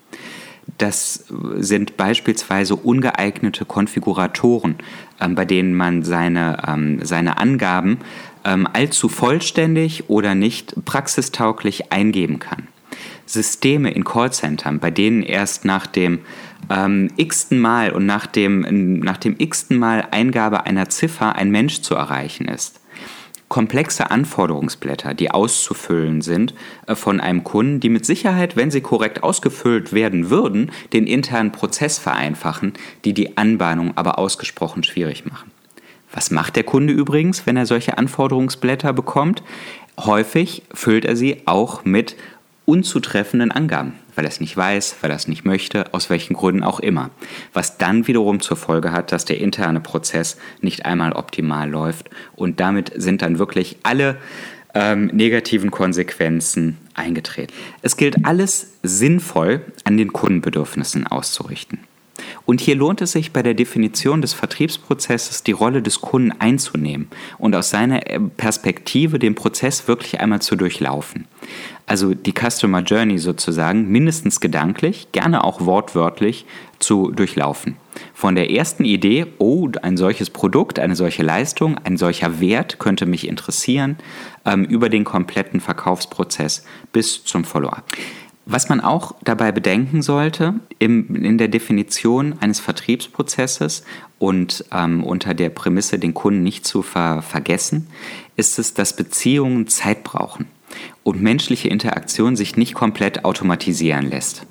Das 0.77 1.25
sind 1.57 1.97
beispielsweise 1.97 2.77
ungeeignete 2.77 3.65
Konfiguratoren, 3.65 4.77
ähm, 5.21 5.35
bei 5.35 5.45
denen 5.45 5.75
man 5.75 6.03
seine, 6.03 6.63
ähm, 6.67 7.01
seine 7.03 7.39
Angaben 7.39 7.99
ähm, 8.45 8.69
allzu 8.73 9.09
vollständig 9.09 10.09
oder 10.09 10.35
nicht 10.35 10.85
praxistauglich 10.85 11.91
eingeben 11.93 12.39
kann. 12.39 12.69
Systeme 13.25 13.91
in 13.91 14.05
Callcentern, 14.05 14.79
bei 14.79 14.91
denen 14.91 15.23
erst 15.23 15.65
nach 15.65 15.87
dem 15.87 16.21
ähm, 16.71 17.11
x-ten 17.17 17.59
Mal 17.59 17.93
und 17.93 18.07
nach 18.07 18.27
dem, 18.27 19.01
nach 19.01 19.17
dem 19.17 19.37
x-ten 19.39 19.79
Mal 19.79 20.09
Eingabe 20.11 20.67
einer 20.67 20.89
Ziffer 20.89 21.37
ein 21.37 21.51
Mensch 21.51 21.81
zu 21.81 21.95
erreichen 21.95 22.47
ist 22.47 22.81
komplexe 23.49 24.11
Anforderungsblätter, 24.11 25.15
die 25.15 25.31
auszufüllen 25.31 26.21
sind 26.21 26.55
äh, 26.87 26.95
von 26.95 27.21
einem 27.21 27.45
Kunden, 27.45 27.81
die 27.81 27.89
mit 27.89 28.05
Sicherheit, 28.07 28.57
wenn 28.57 28.71
sie 28.71 28.81
korrekt 28.81 29.23
ausgefüllt 29.23 29.93
werden 29.93 30.31
würden, 30.31 30.71
den 30.93 31.07
internen 31.07 31.53
Prozess 31.53 31.99
vereinfachen, 31.99 32.75
die 33.05 33.15
die 33.15 33.37
Anbahnung 33.37 33.93
aber 33.97 34.19
ausgesprochen 34.19 34.85
schwierig 34.85 35.25
machen. 35.25 35.51
Was 36.13 36.31
macht 36.31 36.57
der 36.57 36.65
Kunde 36.65 36.93
übrigens, 36.93 37.47
wenn 37.47 37.57
er 37.57 37.67
solche 37.67 37.99
Anforderungsblätter 37.99 38.93
bekommt? 38.93 39.43
Häufig 39.99 40.63
füllt 40.73 41.05
er 41.05 41.17
sie 41.17 41.43
auch 41.47 41.85
mit 41.85 42.17
unzutreffenden 42.65 43.51
Angaben, 43.51 43.95
weil 44.19 44.25
er 44.25 44.31
es 44.31 44.41
nicht 44.41 44.57
weiß, 44.57 44.97
weil 45.01 45.11
er 45.11 45.17
es 45.17 45.29
nicht 45.29 45.45
möchte, 45.45 45.95
aus 45.95 46.11
welchen 46.11 46.35
Gründen 46.35 46.65
auch 46.65 46.81
immer. 46.81 47.11
Was 47.53 47.79
dann 47.79 48.09
wiederum 48.09 48.41
zur 48.41 48.57
Folge 48.57 48.91
hat, 48.91 49.13
dass 49.13 49.25
der 49.25 49.39
interne 49.39 49.79
Prozess 49.79 50.39
nicht 50.61 50.85
einmal 50.85 51.13
optimal 51.13 51.71
läuft 51.71 52.11
und 52.35 52.59
damit 52.59 52.91
sind 52.97 53.23
dann 53.23 53.39
wirklich 53.39 53.77
alle 53.85 54.17
ähm, 54.75 55.07
negativen 55.13 55.71
Konsequenzen 55.71 56.79
eingetreten. 56.95 57.55
Es 57.83 57.97
gilt 57.97 58.27
alles 58.27 58.73
sinnvoll 58.83 59.61
an 59.85 59.97
den 59.97 60.13
Kundenbedürfnissen 60.13 61.07
auszurichten. 61.07 61.79
Und 62.45 62.61
hier 62.61 62.75
lohnt 62.75 63.01
es 63.01 63.13
sich 63.13 63.33
bei 63.33 63.43
der 63.43 63.55
Definition 63.55 64.21
des 64.21 64.33
Vertriebsprozesses 64.33 65.45
die 65.45 65.53
Rolle 65.53 65.83
des 65.83 66.01
Kunden 66.01 66.33
einzunehmen 66.33 67.09
und 67.39 67.55
aus 67.55 67.71
seiner 67.71 68.11
äh, 68.11 68.19
Perspektive 68.19 69.21
den 69.21 69.37
Prozess 69.37 69.87
wirklich 69.87 70.19
einmal 70.21 70.43
zu 70.43 70.57
durchlaufen. 70.57 71.27
Also 71.89 72.13
die 72.13 72.35
Customer 72.35 72.83
Journey 72.83 73.19
sozusagen 73.19 73.89
mindestens 73.89 74.41
gedanklich, 74.41 75.09
gerne 75.13 75.43
auch 75.43 75.65
wortwörtlich 75.65 76.45
zu 76.79 77.11
durchlaufen. 77.11 77.77
Von 78.13 78.35
der 78.35 78.51
ersten 78.51 78.85
Idee, 78.85 79.27
oh, 79.39 79.71
ein 79.81 79.97
solches 79.97 80.29
Produkt, 80.29 80.79
eine 80.79 80.95
solche 80.95 81.23
Leistung, 81.23 81.79
ein 81.85 81.97
solcher 81.97 82.41
Wert 82.41 82.79
könnte 82.79 83.07
mich 83.07 83.27
interessieren, 83.27 83.97
ähm, 84.45 84.65
über 84.65 84.91
den 84.91 85.05
kompletten 85.05 85.61
Verkaufsprozess 85.61 86.63
bis 86.93 87.25
zum 87.25 87.45
Follow-up. 87.45 87.85
Was 88.45 88.69
man 88.69 88.83
auch 88.83 89.15
dabei 89.25 89.51
bedenken 89.51 90.03
sollte 90.03 90.55
im, 90.79 91.15
in 91.15 91.39
der 91.39 91.49
Definition 91.49 92.35
eines 92.41 92.61
Vertriebsprozesses 92.61 93.83
und 94.19 94.63
ähm, 94.73 95.05
unter 95.05 95.33
der 95.33 95.49
Prämisse, 95.49 95.99
den 95.99 96.13
Kunden 96.13 96.43
nicht 96.43 96.67
zu 96.67 96.83
ver 96.83 97.23
vergessen, 97.23 97.89
ist 98.37 98.59
es, 98.59 98.75
dass 98.75 98.95
Beziehungen 98.95 99.69
Zeit 99.69 100.05
brauchen 100.05 100.47
und 101.03 101.21
menschliche 101.21 101.69
Interaktion 101.69 102.37
sich 102.37 102.57
nicht 102.57 102.75
komplett 102.75 103.25
automatisieren 103.25 104.11
lässt. 104.11 104.47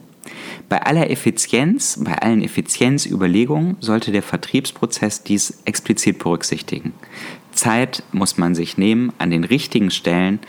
Bei 0.69 0.81
aller 0.83 1.09
Effizienz, 1.09 1.97
bei 2.03 2.17
allen 2.17 2.41
Effizienzüberlegungen 2.41 3.77
sollte 3.79 4.11
der 4.11 4.23
Vertriebsprozess 4.23 5.23
dies 5.23 5.61
explizit 5.65 6.19
berücksichtigen. 6.19 6.93
Zeit 7.53 8.03
muss 8.11 8.37
man 8.37 8.53
sich 8.53 8.77
nehmen 8.77 9.13
an 9.17 9.31
den 9.31 9.45
richtigen 9.45 9.91
Stellen, 9.91 10.39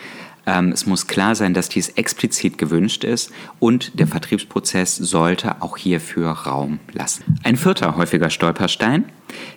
ähm, 0.49 0.73
es 0.73 0.87
muss 0.87 1.07
klar 1.07 1.35
sein, 1.35 1.53
dass 1.53 1.69
dies 1.69 1.91
explizit 1.91 2.57
gewünscht 2.57 3.05
ist 3.05 3.31
und 3.59 3.99
der 4.01 4.07
Vertriebsprozess 4.07 4.97
sollte 4.97 5.61
auch 5.61 5.77
hierfür 5.77 6.31
Raum 6.31 6.81
lassen. 6.93 7.39
Ein 7.45 7.57
vierter 7.57 7.97
häufiger 7.97 8.31
Stolperstein 8.31 9.05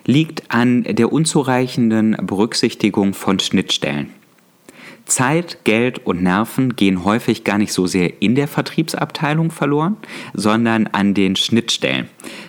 liegt 0.04 0.50
an 0.50 0.82
der 0.84 1.10
unzureichenden 1.10 2.16
Berücksichtigung 2.22 3.14
von 3.14 3.38
Schnittstellen. 3.40 4.10
Zeit, 5.06 5.64
Geld 5.64 6.06
und 6.06 6.22
Nerven 6.22 6.76
gehen 6.76 7.04
häufig 7.04 7.44
gar 7.44 7.58
nicht 7.58 7.72
so 7.72 7.86
sehr 7.86 8.22
in 8.22 8.34
der 8.34 8.48
Vertriebsabteilung 8.48 9.50
verloren, 9.50 9.96
sondern 10.34 10.86
an 10.88 11.14
den 11.14 11.36
Schnittstellen. 11.36 12.08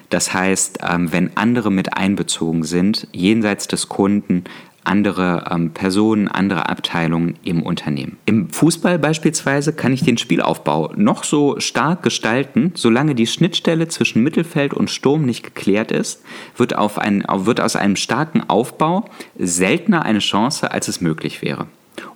Das 0.09 0.33
heißt, 0.33 0.79
ähm, 0.87 1.11
wenn 1.11 1.35
andere 1.35 1.71
mit 1.71 1.97
einbezogen 1.97 2.63
sind, 2.63 3.07
jenseits 3.11 3.67
des 3.67 3.89
Kunden, 3.89 4.43
andere 4.83 5.45
ähm, 5.49 5.71
Personen, 5.71 6.27
andere 6.27 6.69
Abteilungen 6.69 7.35
im 7.43 7.63
Unternehmen. 7.63 8.17
Im 8.25 8.49
Fußball 8.49 8.99
beispielsweise 8.99 9.73
kann 9.73 9.93
ich 9.93 10.03
den 10.03 10.17
Spielaufbau 10.17 10.91
noch 10.95 11.23
so 11.23 11.59
stark 11.59 12.03
gestalten, 12.03 12.71
solange 12.75 13.15
die 13.15 13.27
Schnittstelle 13.27 13.87
zwischen 13.87 14.23
Mittelfeld 14.23 14.73
und 14.73 14.89
Sturm 14.89 15.25
nicht 15.25 15.43
geklärt 15.43 15.91
ist, 15.91 16.23
wird, 16.57 16.75
auf 16.75 16.99
ein, 16.99 17.23
wird 17.27 17.61
aus 17.61 17.75
einem 17.75 17.95
starken 17.95 18.47
Aufbau 18.49 19.05
seltener 19.37 20.03
eine 20.03 20.19
Chance, 20.19 20.71
als 20.71 20.87
es 20.87 21.01
möglich 21.01 21.41
wäre. 21.41 21.67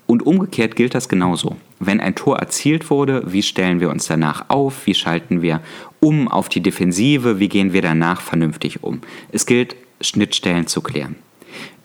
Und 0.07 0.25
umgekehrt 0.25 0.75
gilt 0.75 0.95
das 0.95 1.09
genauso. 1.09 1.57
Wenn 1.79 1.99
ein 1.99 2.15
Tor 2.15 2.39
erzielt 2.39 2.89
wurde, 2.89 3.23
wie 3.27 3.43
stellen 3.43 3.81
wir 3.81 3.89
uns 3.89 4.07
danach 4.07 4.45
auf? 4.49 4.87
Wie 4.87 4.95
schalten 4.95 5.41
wir 5.41 5.61
um 5.99 6.29
auf 6.29 6.49
die 6.49 6.61
Defensive? 6.61 7.39
Wie 7.39 7.49
gehen 7.49 7.73
wir 7.73 7.81
danach 7.81 8.21
vernünftig 8.21 8.83
um? 8.83 9.01
Es 9.31 9.45
gilt, 9.45 9.75
Schnittstellen 9.99 10.67
zu 10.67 10.81
klären. 10.81 11.15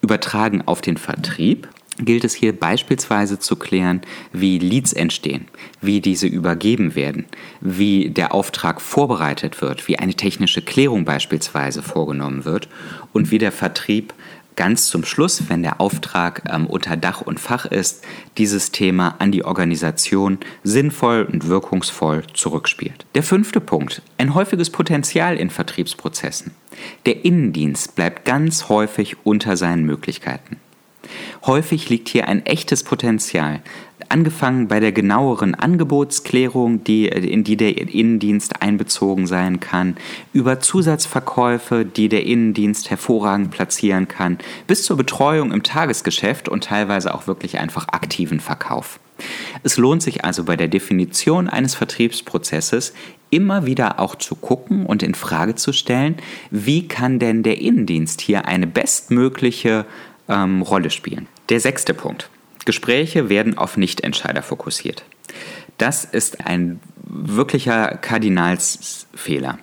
Übertragen 0.01 0.61
auf 0.65 0.81
den 0.81 0.97
Vertrieb 0.97 1.67
gilt 1.99 2.23
es 2.23 2.33
hier 2.33 2.57
beispielsweise 2.57 3.39
zu 3.39 3.55
klären, 3.55 4.01
wie 4.31 4.57
Leads 4.57 4.93
entstehen, 4.93 5.45
wie 5.81 6.01
diese 6.01 6.27
übergeben 6.27 6.95
werden, 6.95 7.25
wie 7.61 8.09
der 8.09 8.33
Auftrag 8.33 8.81
vorbereitet 8.81 9.61
wird, 9.61 9.87
wie 9.87 9.99
eine 9.99 10.15
technische 10.15 10.61
Klärung 10.61 11.05
beispielsweise 11.05 11.83
vorgenommen 11.83 12.45
wird 12.45 12.67
und 13.11 13.31
wie 13.31 13.37
der 13.37 13.51
Vertrieb 13.51 14.13
ganz 14.55 14.87
zum 14.87 15.05
Schluss, 15.05 15.49
wenn 15.49 15.63
der 15.63 15.79
Auftrag 15.81 16.43
ähm, 16.49 16.67
unter 16.67 16.97
Dach 16.97 17.21
und 17.21 17.39
Fach 17.39 17.65
ist, 17.65 18.03
dieses 18.37 18.71
Thema 18.71 19.15
an 19.19 19.31
die 19.31 19.45
Organisation 19.45 20.39
sinnvoll 20.63 21.27
und 21.31 21.47
wirkungsvoll 21.47 22.23
zurückspielt. 22.33 23.05
Der 23.15 23.23
fünfte 23.23 23.59
Punkt, 23.59 24.01
ein 24.17 24.33
häufiges 24.33 24.69
Potenzial 24.69 25.37
in 25.37 25.49
Vertriebsprozessen. 25.49 26.51
Der 27.05 27.25
Innendienst 27.25 27.95
bleibt 27.95 28.25
ganz 28.25 28.69
häufig 28.69 29.17
unter 29.23 29.57
seinen 29.57 29.85
Möglichkeiten. 29.85 30.57
Häufig 31.45 31.89
liegt 31.89 32.09
hier 32.09 32.27
ein 32.27 32.45
echtes 32.45 32.83
Potenzial, 32.83 33.61
angefangen 34.13 34.67
bei 34.67 34.79
der 34.79 34.91
genaueren 34.91 35.55
Angebotsklärung, 35.55 36.83
die, 36.83 37.07
in 37.07 37.43
die 37.43 37.57
der 37.57 37.75
Innendienst 37.75 38.61
einbezogen 38.61 39.25
sein 39.25 39.59
kann, 39.59 39.97
über 40.33 40.59
Zusatzverkäufe, 40.59 41.83
die 41.83 42.09
der 42.09 42.23
Innendienst 42.23 42.91
hervorragend 42.91 43.49
platzieren 43.49 44.07
kann, 44.07 44.37
bis 44.67 44.83
zur 44.83 44.97
Betreuung 44.97 45.51
im 45.51 45.63
Tagesgeschäft 45.63 46.47
und 46.47 46.63
teilweise 46.65 47.13
auch 47.13 47.25
wirklich 47.25 47.57
einfach 47.57 47.87
aktiven 47.87 48.39
Verkauf. 48.39 48.99
Es 49.63 49.77
lohnt 49.77 50.03
sich 50.03 50.23
also 50.23 50.43
bei 50.43 50.57
der 50.57 50.67
Definition 50.67 51.49
eines 51.49 51.73
Vertriebsprozesses 51.73 52.93
immer 53.31 53.65
wieder 53.65 53.99
auch 53.99 54.15
zu 54.15 54.35
gucken 54.35 54.85
und 54.85 55.01
in 55.01 55.15
Frage 55.15 55.55
zu 55.55 55.73
stellen, 55.73 56.17
wie 56.51 56.87
kann 56.87 57.17
denn 57.17 57.41
der 57.41 57.59
Innendienst 57.59 58.21
hier 58.21 58.47
eine 58.47 58.67
bestmögliche 58.67 59.85
ähm, 60.29 60.61
Rolle 60.61 60.91
spielen. 60.91 61.27
Der 61.49 61.59
sechste 61.59 61.95
Punkt. 61.95 62.29
Gespräche 62.65 63.29
werden 63.29 63.57
auf 63.57 63.77
Nichtentscheider 63.77 64.41
fokussiert. 64.41 65.03
Das 65.77 66.05
ist 66.05 66.45
ein 66.45 66.79
wirklicher 67.03 67.97
Kardinalsfehler. 67.97 69.57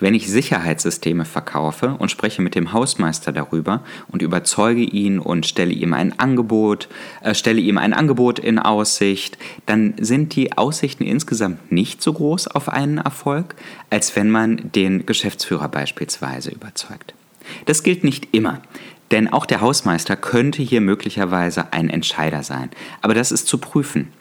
Wenn 0.00 0.14
ich 0.14 0.30
Sicherheitssysteme 0.30 1.24
verkaufe 1.24 1.94
und 1.98 2.10
spreche 2.10 2.42
mit 2.42 2.54
dem 2.54 2.72
Hausmeister 2.72 3.32
darüber 3.32 3.82
und 4.08 4.22
überzeuge 4.22 4.82
ihn 4.82 5.18
und 5.18 5.46
stelle 5.46 5.72
ihm 5.72 5.92
ein 5.92 6.18
Angebot, 6.18 6.88
äh, 7.22 7.34
stelle 7.34 7.60
ihm 7.60 7.78
ein 7.78 7.92
Angebot 7.92 8.38
in 8.38 8.58
Aussicht, 8.58 9.38
dann 9.66 9.94
sind 10.00 10.34
die 10.34 10.56
Aussichten 10.56 11.04
insgesamt 11.04 11.70
nicht 11.70 12.02
so 12.02 12.12
groß 12.12 12.48
auf 12.48 12.68
einen 12.68 12.98
Erfolg, 12.98 13.54
als 13.90 14.16
wenn 14.16 14.30
man 14.30 14.72
den 14.72 15.06
Geschäftsführer 15.06 15.68
beispielsweise 15.68 16.50
überzeugt. 16.50 17.14
Das 17.66 17.82
gilt 17.82 18.04
nicht 18.04 18.28
immer. 18.32 18.62
Denn 19.10 19.28
auch 19.32 19.46
der 19.46 19.60
Hausmeister 19.60 20.16
könnte 20.16 20.62
hier 20.62 20.80
möglicherweise 20.80 21.72
ein 21.72 21.88
Entscheider 21.88 22.42
sein. 22.42 22.70
Aber 23.00 23.14
das 23.14 23.32
ist 23.32 23.46
zu 23.46 23.58
prüfen. 23.58 24.12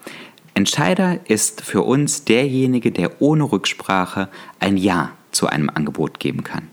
Entscheider 0.53 1.19
ist 1.29 1.61
für 1.61 1.83
uns 1.83 2.23
derjenige, 2.23 2.91
der 2.91 3.21
ohne 3.21 3.43
Rücksprache 3.43 4.29
ein 4.59 4.77
Ja 4.77 5.11
zu 5.31 5.47
einem 5.47 5.69
Angebot 5.69 6.19
geben 6.19 6.43
kann. 6.43 6.69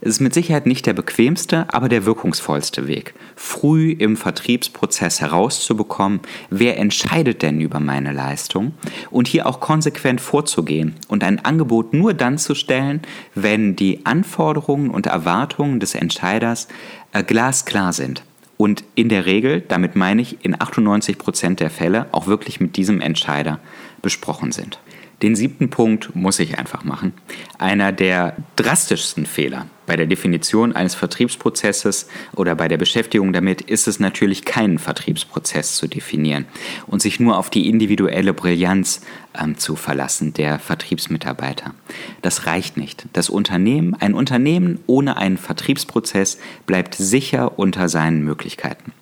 Es 0.00 0.10
ist 0.10 0.20
mit 0.20 0.34
Sicherheit 0.34 0.66
nicht 0.66 0.86
der 0.86 0.92
bequemste, 0.92 1.66
aber 1.72 1.88
der 1.88 2.04
wirkungsvollste 2.04 2.86
Weg, 2.86 3.14
früh 3.36 3.90
im 3.90 4.16
Vertriebsprozess 4.16 5.20
herauszubekommen, 5.20 6.20
wer 6.50 6.78
entscheidet 6.78 7.42
denn 7.42 7.60
über 7.60 7.80
meine 7.80 8.12
Leistung 8.12 8.72
und 9.10 9.28
hier 9.28 9.46
auch 9.46 9.60
konsequent 9.60 10.20
vorzugehen 10.20 10.94
und 11.08 11.24
ein 11.24 11.44
Angebot 11.44 11.92
nur 11.92 12.14
dann 12.14 12.38
zu 12.38 12.54
stellen, 12.54 13.02
wenn 13.34 13.76
die 13.76 14.04
Anforderungen 14.04 14.90
und 14.90 15.06
Erwartungen 15.06 15.80
des 15.80 15.94
Entscheiders 15.94 16.68
äh, 17.12 17.22
glasklar 17.22 17.92
sind. 17.92 18.22
Und 18.56 18.82
in 18.96 19.08
der 19.08 19.24
Regel, 19.24 19.62
damit 19.66 19.94
meine 19.94 20.20
ich 20.20 20.44
in 20.44 20.60
98 20.60 21.16
Prozent 21.16 21.60
der 21.60 21.70
Fälle, 21.70 22.06
auch 22.10 22.26
wirklich 22.26 22.60
mit 22.60 22.76
diesem 22.76 23.00
Entscheider 23.00 23.60
besprochen 24.02 24.50
sind. 24.50 24.80
Den 25.22 25.34
siebten 25.34 25.68
Punkt 25.68 26.14
muss 26.14 26.38
ich 26.38 26.58
einfach 26.58 26.84
machen. 26.84 27.12
Einer 27.58 27.90
der 27.90 28.36
drastischsten 28.54 29.26
Fehler 29.26 29.66
bei 29.84 29.96
der 29.96 30.06
Definition 30.06 30.76
eines 30.76 30.94
Vertriebsprozesses 30.94 32.08
oder 32.36 32.54
bei 32.54 32.68
der 32.68 32.76
Beschäftigung 32.76 33.32
damit 33.32 33.62
ist 33.62 33.88
es 33.88 33.98
natürlich 33.98 34.44
keinen 34.44 34.78
Vertriebsprozess 34.78 35.74
zu 35.74 35.88
definieren 35.88 36.44
und 36.86 37.02
sich 37.02 37.18
nur 37.18 37.36
auf 37.36 37.50
die 37.50 37.68
individuelle 37.68 38.32
Brillanz 38.32 39.00
ähm, 39.36 39.58
zu 39.58 39.74
verlassen 39.74 40.34
der 40.34 40.60
Vertriebsmitarbeiter. 40.60 41.74
Das 42.22 42.46
reicht 42.46 42.76
nicht. 42.76 43.06
Das 43.14 43.28
Unternehmen, 43.28 43.94
ein 43.94 44.14
Unternehmen 44.14 44.78
ohne 44.86 45.16
einen 45.16 45.38
Vertriebsprozess 45.38 46.38
bleibt 46.66 46.94
sicher 46.94 47.58
unter 47.58 47.88
seinen 47.88 48.22
Möglichkeiten. 48.22 48.92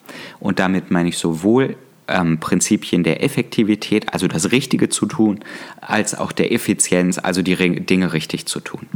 Und 0.40 0.60
damit 0.60 0.90
meine 0.90 1.10
ich 1.10 1.18
sowohl 1.18 1.76
ähm, 2.08 2.38
Prinzipien 2.38 3.02
der 3.02 3.22
Effektivität, 3.22 4.12
also 4.12 4.28
das 4.28 4.52
Richtige 4.52 4.88
zu 4.88 5.06
tun, 5.06 5.40
als 5.80 6.14
auch 6.14 6.32
der 6.32 6.52
Effizienz, 6.52 7.18
also 7.18 7.42
die 7.42 7.56
Dinge 7.80 8.12
richtig 8.12 8.46
zu 8.46 8.60
tun. 8.60 8.86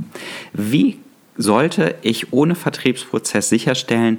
Wie 0.53 0.99
sollte 1.37 1.95
ich 2.03 2.33
ohne 2.33 2.55
Vertriebsprozess 2.55 3.49
sicherstellen, 3.49 4.19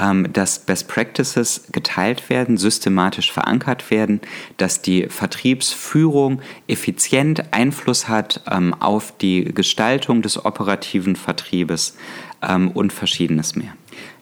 ähm, 0.00 0.32
dass 0.32 0.60
Best 0.60 0.88
Practices 0.88 1.64
geteilt 1.72 2.30
werden, 2.30 2.56
systematisch 2.56 3.32
verankert 3.32 3.90
werden, 3.90 4.20
dass 4.56 4.82
die 4.82 5.08
Vertriebsführung 5.08 6.40
effizient 6.68 7.52
Einfluss 7.52 8.08
hat 8.08 8.42
ähm, 8.50 8.74
auf 8.74 9.16
die 9.18 9.44
Gestaltung 9.44 10.22
des 10.22 10.44
operativen 10.44 11.16
Vertriebes 11.16 11.96
ähm, 12.40 12.70
und 12.70 12.92
verschiedenes 12.92 13.56
mehr. 13.56 13.74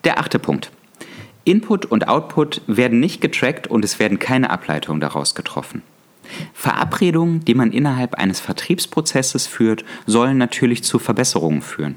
Der 0.04 0.18
achte 0.18 0.38
Punkt. 0.38 0.70
Input 1.48 1.86
und 1.86 2.08
Output 2.08 2.60
werden 2.66 3.00
nicht 3.00 3.20
getrackt 3.20 3.66
und 3.66 3.84
es 3.84 3.98
werden 3.98 4.18
keine 4.18 4.50
Ableitungen 4.50 5.00
daraus 5.00 5.34
getroffen. 5.34 5.82
Verabredungen, 6.52 7.42
die 7.44 7.54
man 7.54 7.72
innerhalb 7.72 8.16
eines 8.16 8.38
Vertriebsprozesses 8.38 9.46
führt, 9.46 9.84
sollen 10.06 10.36
natürlich 10.36 10.84
zu 10.84 10.98
Verbesserungen 10.98 11.62
führen. 11.62 11.96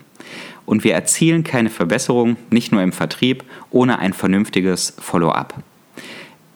Und 0.66 0.86
wir 0.86 0.94
erzielen 0.94 1.44
keine 1.44 1.70
Verbesserung, 1.70 2.38
nicht 2.50 2.72
nur 2.72 2.82
im 2.82 2.94
Vertrieb, 2.94 3.44
ohne 3.72 4.00
ein 4.00 4.14
vernünftiges 4.14 4.94
Follow-up. 5.00 5.56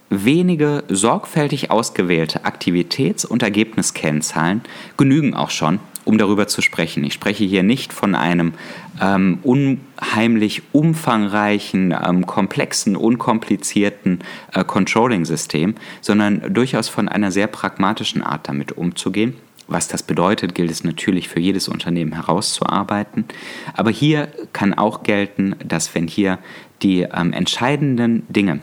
Wenige 0.10 0.86
sorgfältig 0.88 1.72
ausgewählte 1.72 2.46
Aktivitäts- 2.46 3.26
und 3.26 3.44
Ergebniskennzahlen 3.44 4.62
genügen 4.96 5.34
auch 5.34 5.50
schon, 5.50 5.80
um 6.06 6.18
darüber 6.18 6.48
zu 6.48 6.62
sprechen. 6.62 7.04
Ich 7.04 7.14
spreche 7.14 7.44
hier 7.44 7.64
nicht 7.64 7.92
von 7.92 8.16
einem 8.16 8.54
ähm, 9.02 9.40
unheimlich 9.44 10.62
umfangreichen, 10.72 11.94
ähm, 12.08 12.26
komplexen, 12.26 12.96
unkomplizierten 12.96 14.20
äh, 14.54 14.64
Controlling-System, 14.64 15.76
sondern 16.02 16.54
durchaus 16.54 16.88
von 16.88 17.10
einer 17.10 17.32
sehr 17.32 17.48
pragmatischen 17.48 18.24
Art 18.24 18.48
damit 18.48 18.72
umzugehen. 18.72 19.36
Was 19.68 19.88
das 19.88 20.04
bedeutet, 20.04 20.54
gilt 20.54 20.70
es 20.70 20.84
natürlich 20.84 21.28
für 21.28 21.40
jedes 21.40 21.68
Unternehmen 21.68 22.14
herauszuarbeiten. 22.14 23.26
Aber 23.74 23.90
hier 23.90 24.28
kann 24.54 24.76
auch 24.76 25.02
gelten, 25.02 25.56
dass 25.66 25.96
wenn 25.96 26.08
hier 26.08 26.38
die 26.84 27.02
ähm, 27.02 27.34
entscheidenden 27.34 28.24
Dinge 28.30 28.60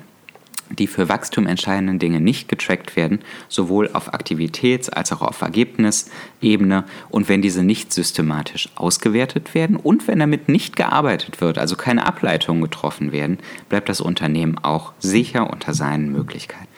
die 0.79 0.87
für 0.87 1.09
Wachstum 1.09 1.47
entscheidenden 1.47 1.99
Dinge 1.99 2.21
nicht 2.21 2.49
getrackt 2.49 2.97
werden, 2.97 3.21
sowohl 3.49 3.91
auf 3.93 4.13
Aktivitäts- 4.15 4.91
als 4.91 5.13
auch 5.13 5.23
auf 5.23 5.41
Ergebnisebene 5.43 6.85
und 7.11 7.29
wenn 7.29 7.43
diese 7.43 7.63
nicht 7.63 7.93
systematisch 7.93 8.69
ausgewertet 8.75 9.55
werden 9.55 9.77
und 9.77 10.09
wenn 10.09 10.19
damit 10.19 10.49
nicht 10.49 10.77
gearbeitet 10.77 11.41
wird, 11.41 11.59
also 11.59 11.77
keine 11.77 12.07
Ableitungen 12.07 12.63
getroffen 12.63 13.13
werden, 13.13 13.39
bleibt 13.69 13.89
das 13.89 14.01
Unternehmen 14.01 14.59
auch 14.59 14.93
sicher 14.99 15.51
unter 15.51 15.75
seinen 15.75 16.13
Möglichkeiten. 16.13 16.69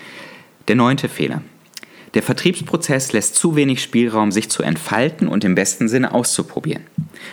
Der 0.69 0.77
neunte 0.77 1.09
Fehler. 1.09 1.43
Der 2.15 2.23
Vertriebsprozess 2.23 3.13
lässt 3.13 3.35
zu 3.35 3.57
wenig 3.57 3.83
Spielraum, 3.83 4.31
sich 4.31 4.49
zu 4.49 4.63
entfalten 4.63 5.27
und 5.27 5.43
im 5.43 5.57
besten 5.57 5.89
Sinne 5.89 6.15
auszuprobieren. 6.15 6.85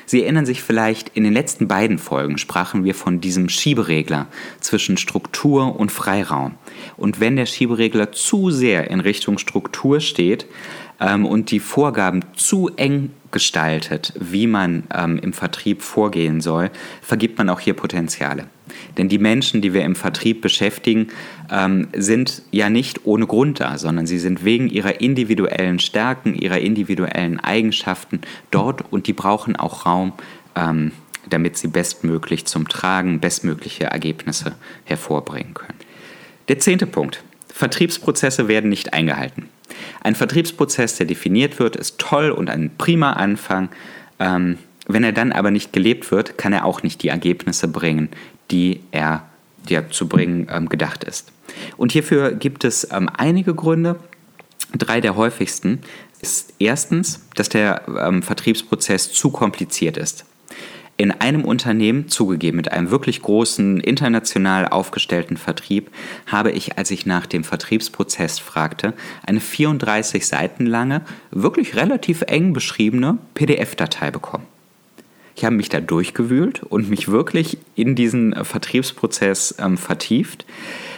Sie 0.07 0.23
erinnern 0.23 0.45
sich 0.45 0.63
vielleicht, 0.63 1.09
in 1.15 1.23
den 1.23 1.33
letzten 1.33 1.67
beiden 1.67 1.99
Folgen 1.99 2.39
sprachen 2.39 2.83
wir 2.83 2.95
von 2.95 3.21
diesem 3.21 3.47
Schieberegler 3.47 4.27
zwischen 4.59 4.97
Struktur 4.97 5.79
und 5.79 5.91
Freiraum. 5.91 6.55
Und 6.97 7.19
wenn 7.19 7.35
der 7.35 7.45
Schieberegler 7.45 8.11
zu 8.11 8.49
sehr 8.49 8.89
in 8.89 8.99
Richtung 8.99 9.37
Struktur 9.37 9.99
steht 9.99 10.47
ähm, 11.01 11.25
und 11.25 11.51
die 11.51 11.59
Vorgaben 11.59 12.21
zu 12.35 12.69
eng 12.77 13.09
gestaltet, 13.31 14.13
wie 14.19 14.47
man 14.47 14.83
ähm, 14.93 15.17
im 15.17 15.33
Vertrieb 15.33 15.81
vorgehen 15.81 16.41
soll, 16.41 16.69
vergibt 17.01 17.37
man 17.37 17.49
auch 17.49 17.59
hier 17.59 17.73
Potenziale. 17.73 18.45
Denn 18.97 19.09
die 19.09 19.17
Menschen, 19.17 19.61
die 19.61 19.73
wir 19.73 19.83
im 19.83 19.95
Vertrieb 19.95 20.41
beschäftigen, 20.41 21.07
ähm, 21.49 21.87
sind 21.93 22.43
ja 22.51 22.69
nicht 22.69 23.05
ohne 23.05 23.25
Grund 23.25 23.59
da, 23.59 23.77
sondern 23.77 24.05
sie 24.05 24.19
sind 24.19 24.45
wegen 24.45 24.69
ihrer 24.69 25.01
individuellen 25.01 25.79
Stärken, 25.79 26.35
ihrer 26.35 26.59
individuellen 26.59 27.39
Eigenschaften 27.39 28.21
dort 28.51 28.91
und 28.91 29.07
die 29.07 29.13
brauchen 29.13 29.55
auch 29.55 29.85
Raum, 29.85 30.13
ähm, 30.55 30.91
damit 31.29 31.57
sie 31.57 31.67
bestmöglich 31.67 32.45
zum 32.45 32.67
Tragen 32.67 33.19
bestmögliche 33.19 33.85
Ergebnisse 33.85 34.55
hervorbringen 34.85 35.53
können. 35.53 35.79
Der 36.47 36.59
zehnte 36.59 36.85
Punkt. 36.87 37.23
Vertriebsprozesse 37.53 38.47
werden 38.47 38.69
nicht 38.69 38.93
eingehalten. 38.93 39.47
Ein 40.01 40.15
Vertriebsprozess, 40.15 40.97
der 40.97 41.05
definiert 41.05 41.59
wird, 41.59 41.75
ist 41.75 41.99
toll 41.99 42.31
und 42.31 42.49
ein 42.49 42.71
prima 42.77 43.13
Anfang. 43.13 43.69
Ähm, 44.19 44.57
wenn 44.87 45.03
er 45.03 45.11
dann 45.11 45.31
aber 45.31 45.51
nicht 45.51 45.73
gelebt 45.73 46.11
wird, 46.11 46.37
kann 46.37 46.53
er 46.53 46.65
auch 46.65 46.83
nicht 46.83 47.03
die 47.03 47.09
Ergebnisse 47.09 47.67
bringen, 47.67 48.09
die 48.49 48.81
er 48.91 49.25
ja, 49.69 49.87
zu 49.89 50.07
bringen 50.07 50.47
ähm, 50.51 50.69
gedacht 50.69 51.03
ist. 51.03 51.31
Und 51.77 51.91
hierfür 51.91 52.31
gibt 52.31 52.63
es 52.63 52.87
ähm, 52.91 53.09
einige 53.15 53.53
Gründe. 53.53 53.99
Drei 54.73 55.01
der 55.01 55.15
häufigsten 55.15 55.81
ist 56.21 56.53
erstens, 56.59 57.25
dass 57.35 57.49
der 57.49 57.83
ähm, 57.87 58.23
Vertriebsprozess 58.23 59.11
zu 59.11 59.31
kompliziert 59.31 59.97
ist. 59.97 60.25
In 61.01 61.09
einem 61.09 61.45
Unternehmen, 61.45 62.09
zugegeben 62.09 62.57
mit 62.57 62.71
einem 62.71 62.91
wirklich 62.91 63.23
großen, 63.23 63.79
international 63.79 64.67
aufgestellten 64.67 65.35
Vertrieb, 65.35 65.89
habe 66.27 66.51
ich, 66.51 66.77
als 66.77 66.91
ich 66.91 67.07
nach 67.07 67.25
dem 67.25 67.43
Vertriebsprozess 67.43 68.37
fragte, 68.37 68.93
eine 69.25 69.39
34 69.39 70.27
Seiten 70.27 70.67
lange, 70.67 71.01
wirklich 71.31 71.75
relativ 71.75 72.21
eng 72.27 72.53
beschriebene 72.53 73.17
PDF-Datei 73.33 74.11
bekommen. 74.11 74.45
Ich 75.41 75.45
habe 75.45 75.55
mich 75.55 75.69
da 75.69 75.81
durchgewühlt 75.81 76.61
und 76.61 76.87
mich 76.91 77.07
wirklich 77.07 77.57
in 77.73 77.95
diesen 77.95 78.31
äh, 78.31 78.43
Vertriebsprozess 78.43 79.55
ähm, 79.57 79.75
vertieft. 79.75 80.45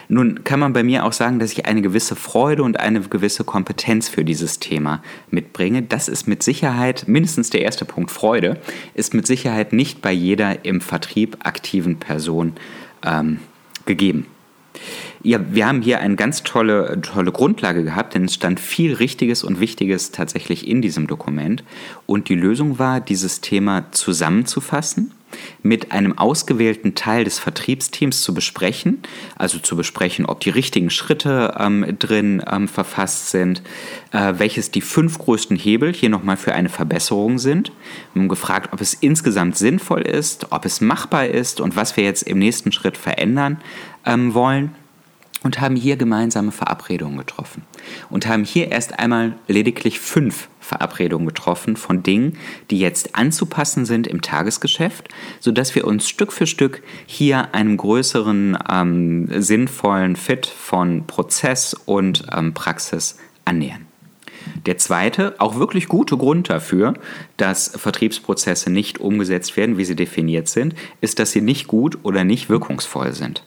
Nun 0.09 0.43
kann 0.43 0.59
man 0.59 0.73
bei 0.73 0.83
mir 0.83 1.05
auch 1.05 1.13
sagen, 1.13 1.39
dass 1.39 1.53
ich 1.53 1.65
eine 1.65 1.81
gewisse 1.81 2.17
Freude 2.17 2.63
und 2.63 2.77
eine 2.77 2.99
gewisse 2.99 3.45
Kompetenz 3.45 4.09
für 4.09 4.25
dieses 4.25 4.59
Thema 4.59 5.01
mitbringe. 5.31 5.81
Das 5.83 6.09
ist 6.09 6.27
mit 6.27 6.43
Sicherheit, 6.43 7.05
mindestens 7.07 7.51
der 7.51 7.61
erste 7.61 7.85
Punkt 7.85 8.11
Freude, 8.11 8.59
ist 8.95 9.13
mit 9.13 9.25
Sicherheit 9.25 9.71
nicht 9.71 10.01
bei 10.01 10.11
jeder 10.11 10.65
im 10.65 10.81
Vertrieb 10.81 11.37
aktiven 11.45 11.99
Person 11.99 12.51
ähm, 13.01 13.39
gegeben. 13.85 14.25
Ja, 15.25 15.39
wir 15.51 15.65
haben 15.65 15.81
hier 15.81 16.01
eine 16.01 16.17
ganz 16.17 16.43
tolle, 16.43 16.99
tolle 17.01 17.31
Grundlage 17.31 17.85
gehabt, 17.85 18.13
denn 18.13 18.25
es 18.25 18.33
stand 18.33 18.59
viel 18.59 18.93
Richtiges 18.93 19.45
und 19.45 19.61
Wichtiges 19.61 20.11
tatsächlich 20.11 20.67
in 20.67 20.81
diesem 20.81 21.07
Dokument. 21.07 21.63
Und 22.05 22.27
die 22.27 22.35
Lösung 22.35 22.77
war, 22.77 22.99
dieses 22.99 23.39
Thema 23.39 23.89
zusammenzufassen, 23.91 25.13
mit 25.63 25.93
einem 25.93 26.17
ausgewählten 26.17 26.93
Teil 26.93 27.23
des 27.23 27.39
Vertriebsteams 27.39 28.21
zu 28.21 28.33
besprechen, 28.33 29.01
also 29.37 29.59
zu 29.59 29.77
besprechen, 29.77 30.25
ob 30.25 30.41
die 30.41 30.49
richtigen 30.49 30.89
Schritte 30.89 31.55
ähm, 31.57 31.95
drin 31.97 32.43
ähm, 32.45 32.67
verfasst 32.67 33.29
sind, 33.29 33.61
äh, 34.11 34.33
welches 34.37 34.71
die 34.71 34.81
fünf 34.81 35.17
größten 35.19 35.55
Hebel 35.55 35.93
hier 35.93 36.09
nochmal 36.09 36.37
für 36.37 36.53
eine 36.53 36.69
Verbesserung 36.69 37.39
sind. 37.39 37.71
Wir 38.13 38.23
haben 38.23 38.29
gefragt, 38.29 38.73
ob 38.73 38.81
es 38.81 38.93
insgesamt 38.93 39.57
sinnvoll 39.57 40.01
ist, 40.01 40.51
ob 40.51 40.65
es 40.65 40.81
machbar 40.81 41.27
ist 41.27 41.61
und 41.61 41.77
was 41.77 41.95
wir 41.95 42.03
jetzt 42.03 42.23
im 42.23 42.39
nächsten 42.39 42.73
Schritt 42.73 42.97
verändern 42.97 43.61
ähm, 44.05 44.33
wollen 44.33 44.75
und 45.43 45.61
haben 45.61 45.75
hier 45.75 45.97
gemeinsame 45.97 46.51
Verabredungen 46.51 47.17
getroffen 47.17 47.63
und 48.09 48.27
haben 48.27 48.43
hier 48.43 48.71
erst 48.71 48.99
einmal 48.99 49.33
lediglich 49.47 49.99
fünf 49.99 50.49
Verabredungen 50.59 51.27
getroffen 51.27 51.75
von 51.75 52.01
Dingen, 52.01 52.37
die 52.71 52.79
jetzt 52.79 53.15
anzupassen 53.15 53.85
sind 53.85 54.07
im 54.07 54.21
Tagesgeschäft, 54.21 55.09
sodass 55.39 55.75
wir 55.75 55.85
uns 55.85 56.07
Stück 56.07 56.31
für 56.31 56.47
Stück 56.47 56.81
hier 57.05 57.53
einem 57.53 57.77
größeren 57.77 58.57
ähm, 58.69 59.27
sinnvollen 59.41 60.15
Fit 60.15 60.45
von 60.45 61.05
Prozess 61.05 61.73
und 61.73 62.25
ähm, 62.33 62.53
Praxis 62.53 63.17
annähern. 63.45 63.85
Der 64.65 64.77
zweite, 64.77 65.35
auch 65.39 65.55
wirklich 65.55 65.87
gute 65.87 66.17
Grund 66.17 66.49
dafür, 66.49 66.93
dass 67.37 67.69
Vertriebsprozesse 67.69 68.69
nicht 68.69 68.99
umgesetzt 68.99 69.55
werden, 69.57 69.77
wie 69.77 69.85
sie 69.85 69.95
definiert 69.95 70.47
sind, 70.47 70.75
ist, 71.01 71.19
dass 71.19 71.31
sie 71.31 71.41
nicht 71.41 71.67
gut 71.67 71.99
oder 72.03 72.23
nicht 72.23 72.49
wirkungsvoll 72.49 73.13
sind. 73.13 73.43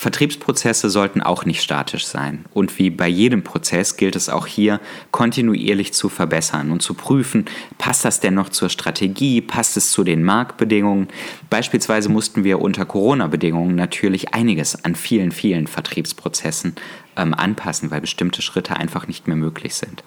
Vertriebsprozesse 0.00 0.88
sollten 0.88 1.20
auch 1.20 1.44
nicht 1.44 1.60
statisch 1.60 2.06
sein. 2.06 2.46
Und 2.54 2.78
wie 2.78 2.88
bei 2.88 3.06
jedem 3.06 3.44
Prozess 3.44 3.98
gilt 3.98 4.16
es 4.16 4.30
auch 4.30 4.46
hier, 4.46 4.80
kontinuierlich 5.10 5.92
zu 5.92 6.08
verbessern 6.08 6.72
und 6.72 6.80
zu 6.80 6.94
prüfen, 6.94 7.44
passt 7.76 8.06
das 8.06 8.18
denn 8.18 8.32
noch 8.32 8.48
zur 8.48 8.70
Strategie, 8.70 9.42
passt 9.42 9.76
es 9.76 9.90
zu 9.90 10.02
den 10.02 10.24
Marktbedingungen. 10.24 11.08
Beispielsweise 11.50 12.08
mussten 12.08 12.44
wir 12.44 12.62
unter 12.62 12.86
Corona-Bedingungen 12.86 13.74
natürlich 13.74 14.32
einiges 14.32 14.86
an 14.86 14.94
vielen, 14.94 15.32
vielen 15.32 15.66
Vertriebsprozessen 15.66 16.76
ähm, 17.16 17.34
anpassen, 17.34 17.90
weil 17.90 18.00
bestimmte 18.00 18.40
Schritte 18.40 18.78
einfach 18.78 19.06
nicht 19.06 19.28
mehr 19.28 19.36
möglich 19.36 19.74
sind. 19.74 20.02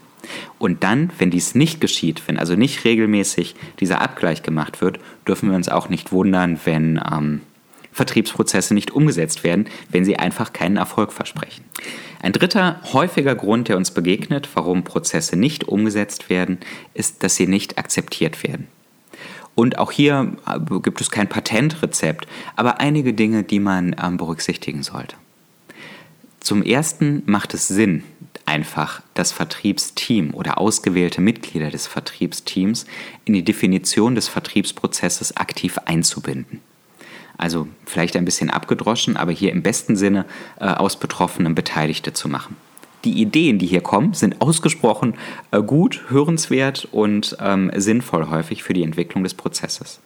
Und 0.58 0.84
dann, 0.84 1.12
wenn 1.20 1.30
dies 1.30 1.54
nicht 1.54 1.82
geschieht, 1.82 2.24
wenn 2.26 2.40
also 2.40 2.56
nicht 2.56 2.84
regelmäßig 2.84 3.54
dieser 3.80 4.02
Abgleich 4.02 4.42
gemacht 4.42 4.82
wird, 4.82 5.00
dürfen 5.28 5.52
wir 5.52 5.56
uns 5.56 5.70
auch 5.70 5.88
nicht 5.88 6.12
wundern, 6.12 6.60
wenn 6.66 7.00
ähm, 7.12 7.42
Vertriebsprozesse 7.94 8.74
nicht 8.74 8.92
umgesetzt 8.92 9.44
werden, 9.44 9.68
wenn 9.90 10.04
sie 10.04 10.18
einfach 10.18 10.52
keinen 10.52 10.78
Erfolg 10.78 11.14
versprechen. 11.14 11.64
Ein 12.22 12.34
dritter 12.34 12.82
häufiger 12.92 13.36
Grund, 13.36 13.68
der 13.68 13.78
uns 13.78 13.92
begegnet, 13.92 14.50
warum 14.54 14.84
Prozesse 14.84 15.36
nicht 15.36 15.66
umgesetzt 15.66 16.30
werden, 16.30 16.58
ist, 16.94 17.24
dass 17.24 17.36
sie 17.36 17.48
nicht 17.48 17.78
akzeptiert 17.78 18.44
werden. 18.44 18.68
Und 19.56 19.78
auch 19.78 19.92
hier 19.92 20.36
äh, 20.48 20.80
gibt 20.80 21.00
es 21.02 21.12
kein 21.12 21.30
Patentrezept, 21.30 22.28
aber 22.56 22.80
einige 22.80 23.14
Dinge, 23.14 23.44
die 23.44 23.60
man 23.60 23.96
ähm, 24.02 24.18
berücksichtigen 24.18 24.84
sollte. 24.84 25.16
Zum 26.40 26.64
Ersten 26.64 27.24
macht 27.26 27.54
es 27.54 27.68
Sinn, 27.68 28.04
einfach 28.46 29.02
das 29.14 29.32
Vertriebsteam 29.32 30.34
oder 30.34 30.58
ausgewählte 30.58 31.22
Mitglieder 31.22 31.70
des 31.70 31.88
Vertriebsteams 31.88 32.86
in 33.26 33.34
die 33.34 33.44
Definition 33.44 34.16
des 34.16 34.28
Vertriebsprozesses 34.28 35.38
aktiv 35.38 35.78
einzubinden. 35.86 36.60
Also 37.38 37.68
vielleicht 37.86 38.16
ein 38.16 38.26
bisschen 38.26 38.50
abgedroschen, 38.50 39.18
aber 39.18 39.32
hier 39.32 39.52
im 39.52 39.64
besten 39.64 39.96
Sinne 39.96 40.26
äh, 40.60 40.66
aus 40.66 40.98
Betroffenen 40.98 41.56
Beteiligte 41.56 42.14
zu 42.14 42.30
machen. 42.30 42.56
Die 43.04 43.22
Ideen, 43.22 43.60
die 43.60 43.66
hier 43.66 43.82
kommen, 43.82 44.14
sind 44.14 44.42
ausgesprochen 44.42 45.16
äh, 45.52 45.62
gut, 45.62 46.04
hörenswert 46.08 46.88
und 46.92 47.36
ähm, 47.40 47.72
sinnvoll 47.76 48.30
häufig 48.30 48.64
für 48.64 48.74
die 48.74 48.84
Entwicklung 48.84 49.24
des 49.24 49.34
Prozesses. 49.34 50.00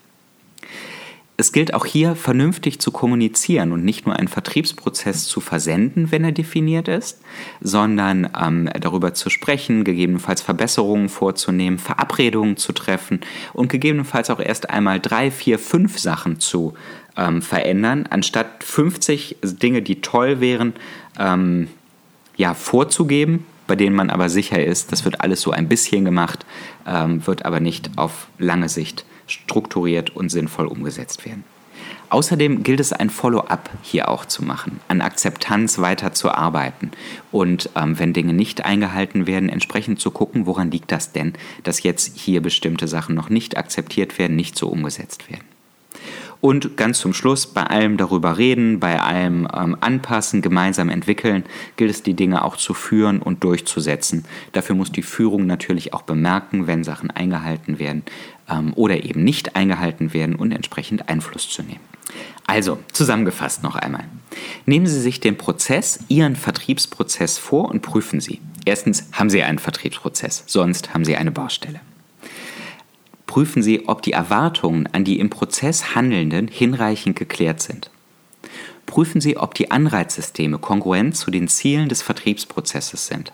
Es 1.39 1.51
gilt 1.51 1.75
auch 1.75 1.85
hier 1.85 2.15
vernünftig 2.15 2.79
zu 2.79 2.89
kommunizieren 2.89 3.71
und 3.71 3.85
nicht 3.85 4.07
nur 4.07 4.15
einen 4.15 4.27
Vertriebsprozess 4.27 5.25
zu 5.25 5.39
versenden, 5.39 6.11
wenn 6.11 6.23
er 6.23 6.31
definiert 6.31 6.87
ist, 6.87 7.21
sondern 7.61 8.27
ähm, 8.35 8.67
darüber 8.81 9.13
zu 9.13 9.29
sprechen, 9.29 9.83
gegebenenfalls 9.83 10.41
Verbesserungen 10.41 11.09
vorzunehmen, 11.09 11.77
Verabredungen 11.77 12.57
zu 12.57 12.73
treffen 12.73 13.21
und 13.53 13.69
gegebenenfalls 13.69 14.31
auch 14.31 14.39
erst 14.39 14.71
einmal 14.71 14.99
drei, 14.99 15.29
vier, 15.29 15.59
fünf 15.59 15.99
Sachen 15.99 16.39
zu 16.39 16.73
ähm, 17.15 17.43
verändern, 17.43 18.07
anstatt 18.09 18.63
50 18.63 19.37
Dinge, 19.43 19.83
die 19.83 20.01
toll 20.01 20.39
wären, 20.39 20.73
ähm, 21.19 21.67
ja, 22.35 22.55
vorzugeben, 22.55 23.45
bei 23.67 23.75
denen 23.75 23.95
man 23.95 24.09
aber 24.09 24.29
sicher 24.29 24.63
ist, 24.63 24.91
das 24.91 25.05
wird 25.05 25.21
alles 25.21 25.41
so 25.41 25.51
ein 25.51 25.69
bisschen 25.69 26.03
gemacht, 26.03 26.47
ähm, 26.87 27.27
wird 27.27 27.45
aber 27.45 27.59
nicht 27.59 27.91
auf 27.95 28.25
lange 28.39 28.69
Sicht 28.69 29.05
strukturiert 29.27 30.15
und 30.15 30.29
sinnvoll 30.29 30.67
umgesetzt 30.67 31.25
werden. 31.25 31.43
Außerdem 32.09 32.63
gilt 32.63 32.79
es, 32.79 32.93
ein 32.93 33.09
Follow-up 33.09 33.69
hier 33.81 34.07
auch 34.07 34.25
zu 34.25 34.43
machen, 34.43 34.79
an 34.87 35.01
Akzeptanz 35.01 35.79
weiter 35.79 36.13
zu 36.13 36.31
arbeiten 36.31 36.91
und 37.31 37.69
ähm, 37.75 37.99
wenn 37.99 38.13
Dinge 38.13 38.33
nicht 38.33 38.63
eingehalten 38.63 39.27
werden, 39.27 39.49
entsprechend 39.49 39.99
zu 39.99 40.11
gucken, 40.11 40.45
woran 40.45 40.71
liegt 40.71 40.91
das 40.91 41.11
denn, 41.11 41.33
dass 41.63 41.83
jetzt 41.83 42.17
hier 42.17 42.41
bestimmte 42.41 42.87
Sachen 42.87 43.13
noch 43.13 43.29
nicht 43.29 43.57
akzeptiert 43.57 44.17
werden, 44.17 44.37
nicht 44.37 44.57
so 44.57 44.69
umgesetzt 44.69 45.29
werden. 45.29 45.43
Und 46.39 46.77
ganz 46.77 46.99
zum 46.99 47.13
Schluss, 47.13 47.47
bei 47.47 47.63
allem 47.63 47.97
darüber 47.97 48.37
reden, 48.37 48.79
bei 48.79 49.01
allem 49.01 49.47
ähm, 49.53 49.75
anpassen, 49.81 50.43
gemeinsam 50.43 50.89
entwickeln, 50.89 51.43
gilt 51.77 51.89
es, 51.89 52.03
die 52.03 52.13
Dinge 52.13 52.43
auch 52.45 52.57
zu 52.57 52.75
führen 52.75 53.19
und 53.19 53.43
durchzusetzen. 53.43 54.23
Dafür 54.51 54.75
muss 54.75 54.91
die 54.91 55.01
Führung 55.01 55.47
natürlich 55.47 55.93
auch 55.93 56.03
bemerken, 56.03 56.67
wenn 56.67 56.83
Sachen 56.83 57.09
eingehalten 57.09 57.79
werden 57.79 58.03
ähm, 58.49 58.73
oder 58.75 59.03
eben 59.03 59.23
nicht 59.23 59.55
eingehalten 59.55 60.13
werden 60.13 60.35
und 60.35 60.51
entsprechend 60.51 61.09
Einfluss 61.09 61.49
zu 61.49 61.63
nehmen. 61.63 61.81
Also, 62.45 62.79
zusammengefasst 62.93 63.63
noch 63.63 63.75
einmal. 63.75 64.05
Nehmen 64.65 64.87
Sie 64.87 65.01
sich 65.01 65.19
den 65.19 65.37
Prozess, 65.37 65.99
Ihren 66.07 66.35
Vertriebsprozess 66.35 67.37
vor 67.37 67.69
und 67.69 67.81
prüfen 67.81 68.21
Sie. 68.21 68.39
Erstens, 68.65 69.09
haben 69.11 69.29
Sie 69.29 69.43
einen 69.43 69.59
Vertriebsprozess, 69.59 70.43
sonst 70.47 70.93
haben 70.93 71.03
Sie 71.03 71.15
eine 71.15 71.31
Baustelle 71.31 71.81
prüfen 73.37 73.61
Sie, 73.61 73.87
ob 73.87 74.01
die 74.01 74.13
Erwartungen 74.13 74.87
an 74.93 75.03
die 75.03 75.19
im 75.19 75.29
Prozess 75.29 75.93
Handelnden 75.93 76.47
hinreichend 76.47 77.15
geklärt 77.15 77.61
sind. 77.61 77.91
Prüfen 78.87 79.21
Sie, 79.21 79.37
ob 79.37 79.53
die 79.53 79.69
Anreizsysteme 79.69 80.57
kongruent 80.57 81.15
zu 81.15 81.29
den 81.29 81.47
Zielen 81.47 81.87
des 81.87 82.01
Vertriebsprozesses 82.01 83.05
sind. 83.05 83.33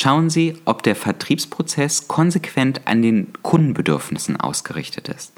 Schauen 0.00 0.30
Sie, 0.30 0.54
ob 0.64 0.84
der 0.84 0.94
Vertriebsprozess 0.94 2.06
konsequent 2.06 2.82
an 2.84 3.02
den 3.02 3.32
Kundenbedürfnissen 3.42 4.36
ausgerichtet 4.36 5.08
ist. 5.08 5.32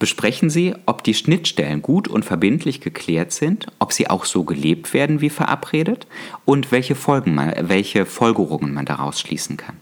Besprechen 0.00 0.50
Sie, 0.50 0.74
ob 0.86 1.04
die 1.04 1.14
Schnittstellen 1.14 1.80
gut 1.80 2.08
und 2.08 2.24
verbindlich 2.24 2.80
geklärt 2.80 3.30
sind, 3.30 3.68
ob 3.78 3.92
sie 3.92 4.10
auch 4.10 4.24
so 4.24 4.42
gelebt 4.42 4.92
werden 4.92 5.20
wie 5.20 5.30
verabredet 5.30 6.08
und 6.44 6.72
welche, 6.72 6.96
Folgen 6.96 7.36
man, 7.36 7.54
welche 7.68 8.06
Folgerungen 8.06 8.74
man 8.74 8.86
daraus 8.86 9.20
schließen 9.20 9.56
kann. 9.56 9.76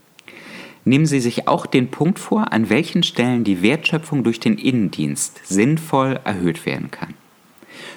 Nehmen 0.84 1.06
Sie 1.06 1.20
sich 1.20 1.48
auch 1.48 1.64
den 1.64 1.90
Punkt 1.90 2.18
vor, 2.18 2.52
an 2.52 2.68
welchen 2.68 3.02
Stellen 3.02 3.42
die 3.42 3.62
Wertschöpfung 3.62 4.22
durch 4.22 4.38
den 4.38 4.58
Innendienst 4.58 5.40
sinnvoll 5.46 6.20
erhöht 6.24 6.66
werden 6.66 6.90
kann. 6.90 7.14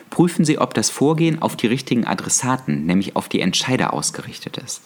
Prüfen 0.10 0.46
Sie, 0.46 0.58
ob 0.58 0.74
das 0.74 0.90
Vorgehen 0.90 1.42
auf 1.42 1.58
die 1.58 1.68
richtigen 1.68 2.08
Adressaten, 2.08 2.86
nämlich 2.86 3.18
auf 3.18 3.28
die 3.28 3.42
Entscheider 3.42 3.94
ausgerichtet 3.94 4.58
ist. 4.58 4.84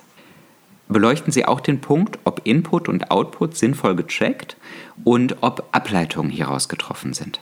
Beleuchten 0.90 1.32
Sie 1.32 1.46
auch 1.46 1.60
den 1.60 1.82
Punkt, 1.82 2.18
ob 2.24 2.42
Input 2.46 2.90
und 2.90 3.12
Output 3.12 3.56
sinnvoll 3.56 3.96
getrackt 3.96 4.58
und 5.04 5.38
ob 5.42 5.70
Ableitungen 5.72 6.32
hieraus 6.32 6.68
getroffen 6.68 7.14
sind. 7.14 7.40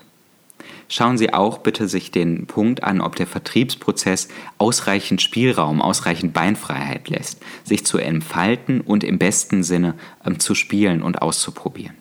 Schauen 0.90 1.18
Sie 1.18 1.34
auch 1.34 1.60
bitte 1.60 1.88
sich 1.88 2.12
den 2.12 2.46
Punkt 2.46 2.84
an, 2.84 3.00
ob 3.00 3.16
der 3.16 3.26
Vertriebsprozess 3.26 4.28
ausreichend 4.58 5.22
Spielraum, 5.22 5.82
ausreichend 5.82 6.34
Beinfreiheit 6.34 7.10
lässt, 7.10 7.42
sich 7.64 7.86
zu 7.86 7.98
entfalten 7.98 8.82
und 8.82 9.06
im 9.06 9.18
besten 9.18 9.64
Sinne 9.64 9.96
ähm, 10.26 10.40
zu 10.40 10.54
spielen 10.54 11.02
und 11.02 11.22
auszuprobieren. 11.22 11.96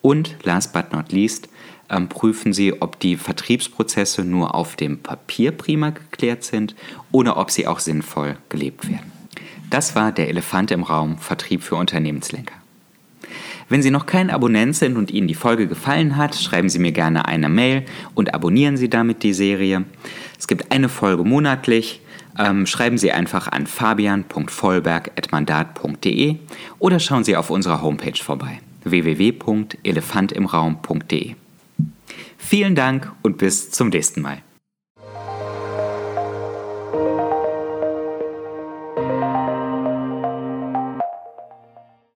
Und 0.00 0.36
last 0.42 0.72
but 0.72 0.90
not 0.90 1.12
least, 1.12 1.48
ähm, 1.90 2.08
prüfen 2.08 2.54
Sie, 2.54 2.80
ob 2.80 2.98
die 3.00 3.16
Vertriebsprozesse 3.16 4.24
nur 4.24 4.54
auf 4.54 4.76
dem 4.76 4.98
Papier 5.02 5.52
prima 5.52 5.90
geklärt 5.90 6.44
sind 6.44 6.74
oder 7.12 7.36
ob 7.36 7.50
sie 7.50 7.66
auch 7.66 7.78
sinnvoll 7.78 8.36
gelebt 8.48 8.88
werden. 8.88 9.15
Das 9.70 9.94
war 9.94 10.12
der 10.12 10.28
Elefant 10.28 10.70
im 10.70 10.82
Raum 10.82 11.16
Vertrieb 11.18 11.62
für 11.62 11.76
Unternehmenslenker. 11.76 12.54
Wenn 13.68 13.82
Sie 13.82 13.90
noch 13.90 14.06
kein 14.06 14.30
Abonnent 14.30 14.76
sind 14.76 14.96
und 14.96 15.10
Ihnen 15.10 15.26
die 15.26 15.34
Folge 15.34 15.66
gefallen 15.66 16.16
hat, 16.16 16.36
schreiben 16.36 16.68
Sie 16.68 16.78
mir 16.78 16.92
gerne 16.92 17.26
eine 17.26 17.48
Mail 17.48 17.84
und 18.14 18.32
abonnieren 18.32 18.76
Sie 18.76 18.88
damit 18.88 19.24
die 19.24 19.32
Serie. 19.32 19.84
Es 20.38 20.46
gibt 20.46 20.70
eine 20.70 20.88
Folge 20.88 21.24
monatlich. 21.24 22.00
Ähm, 22.38 22.66
schreiben 22.66 22.98
Sie 22.98 23.12
einfach 23.12 23.48
an 23.48 23.66
fabian.vollberg.mandat.de 23.66 26.36
oder 26.78 27.00
schauen 27.00 27.24
Sie 27.24 27.34
auf 27.34 27.50
unserer 27.50 27.82
Homepage 27.82 28.22
vorbei 28.22 28.60
www.elefantimraum.de. 28.84 31.34
Vielen 32.38 32.76
Dank 32.76 33.10
und 33.22 33.38
bis 33.38 33.72
zum 33.72 33.88
nächsten 33.88 34.22
Mal. 34.22 34.42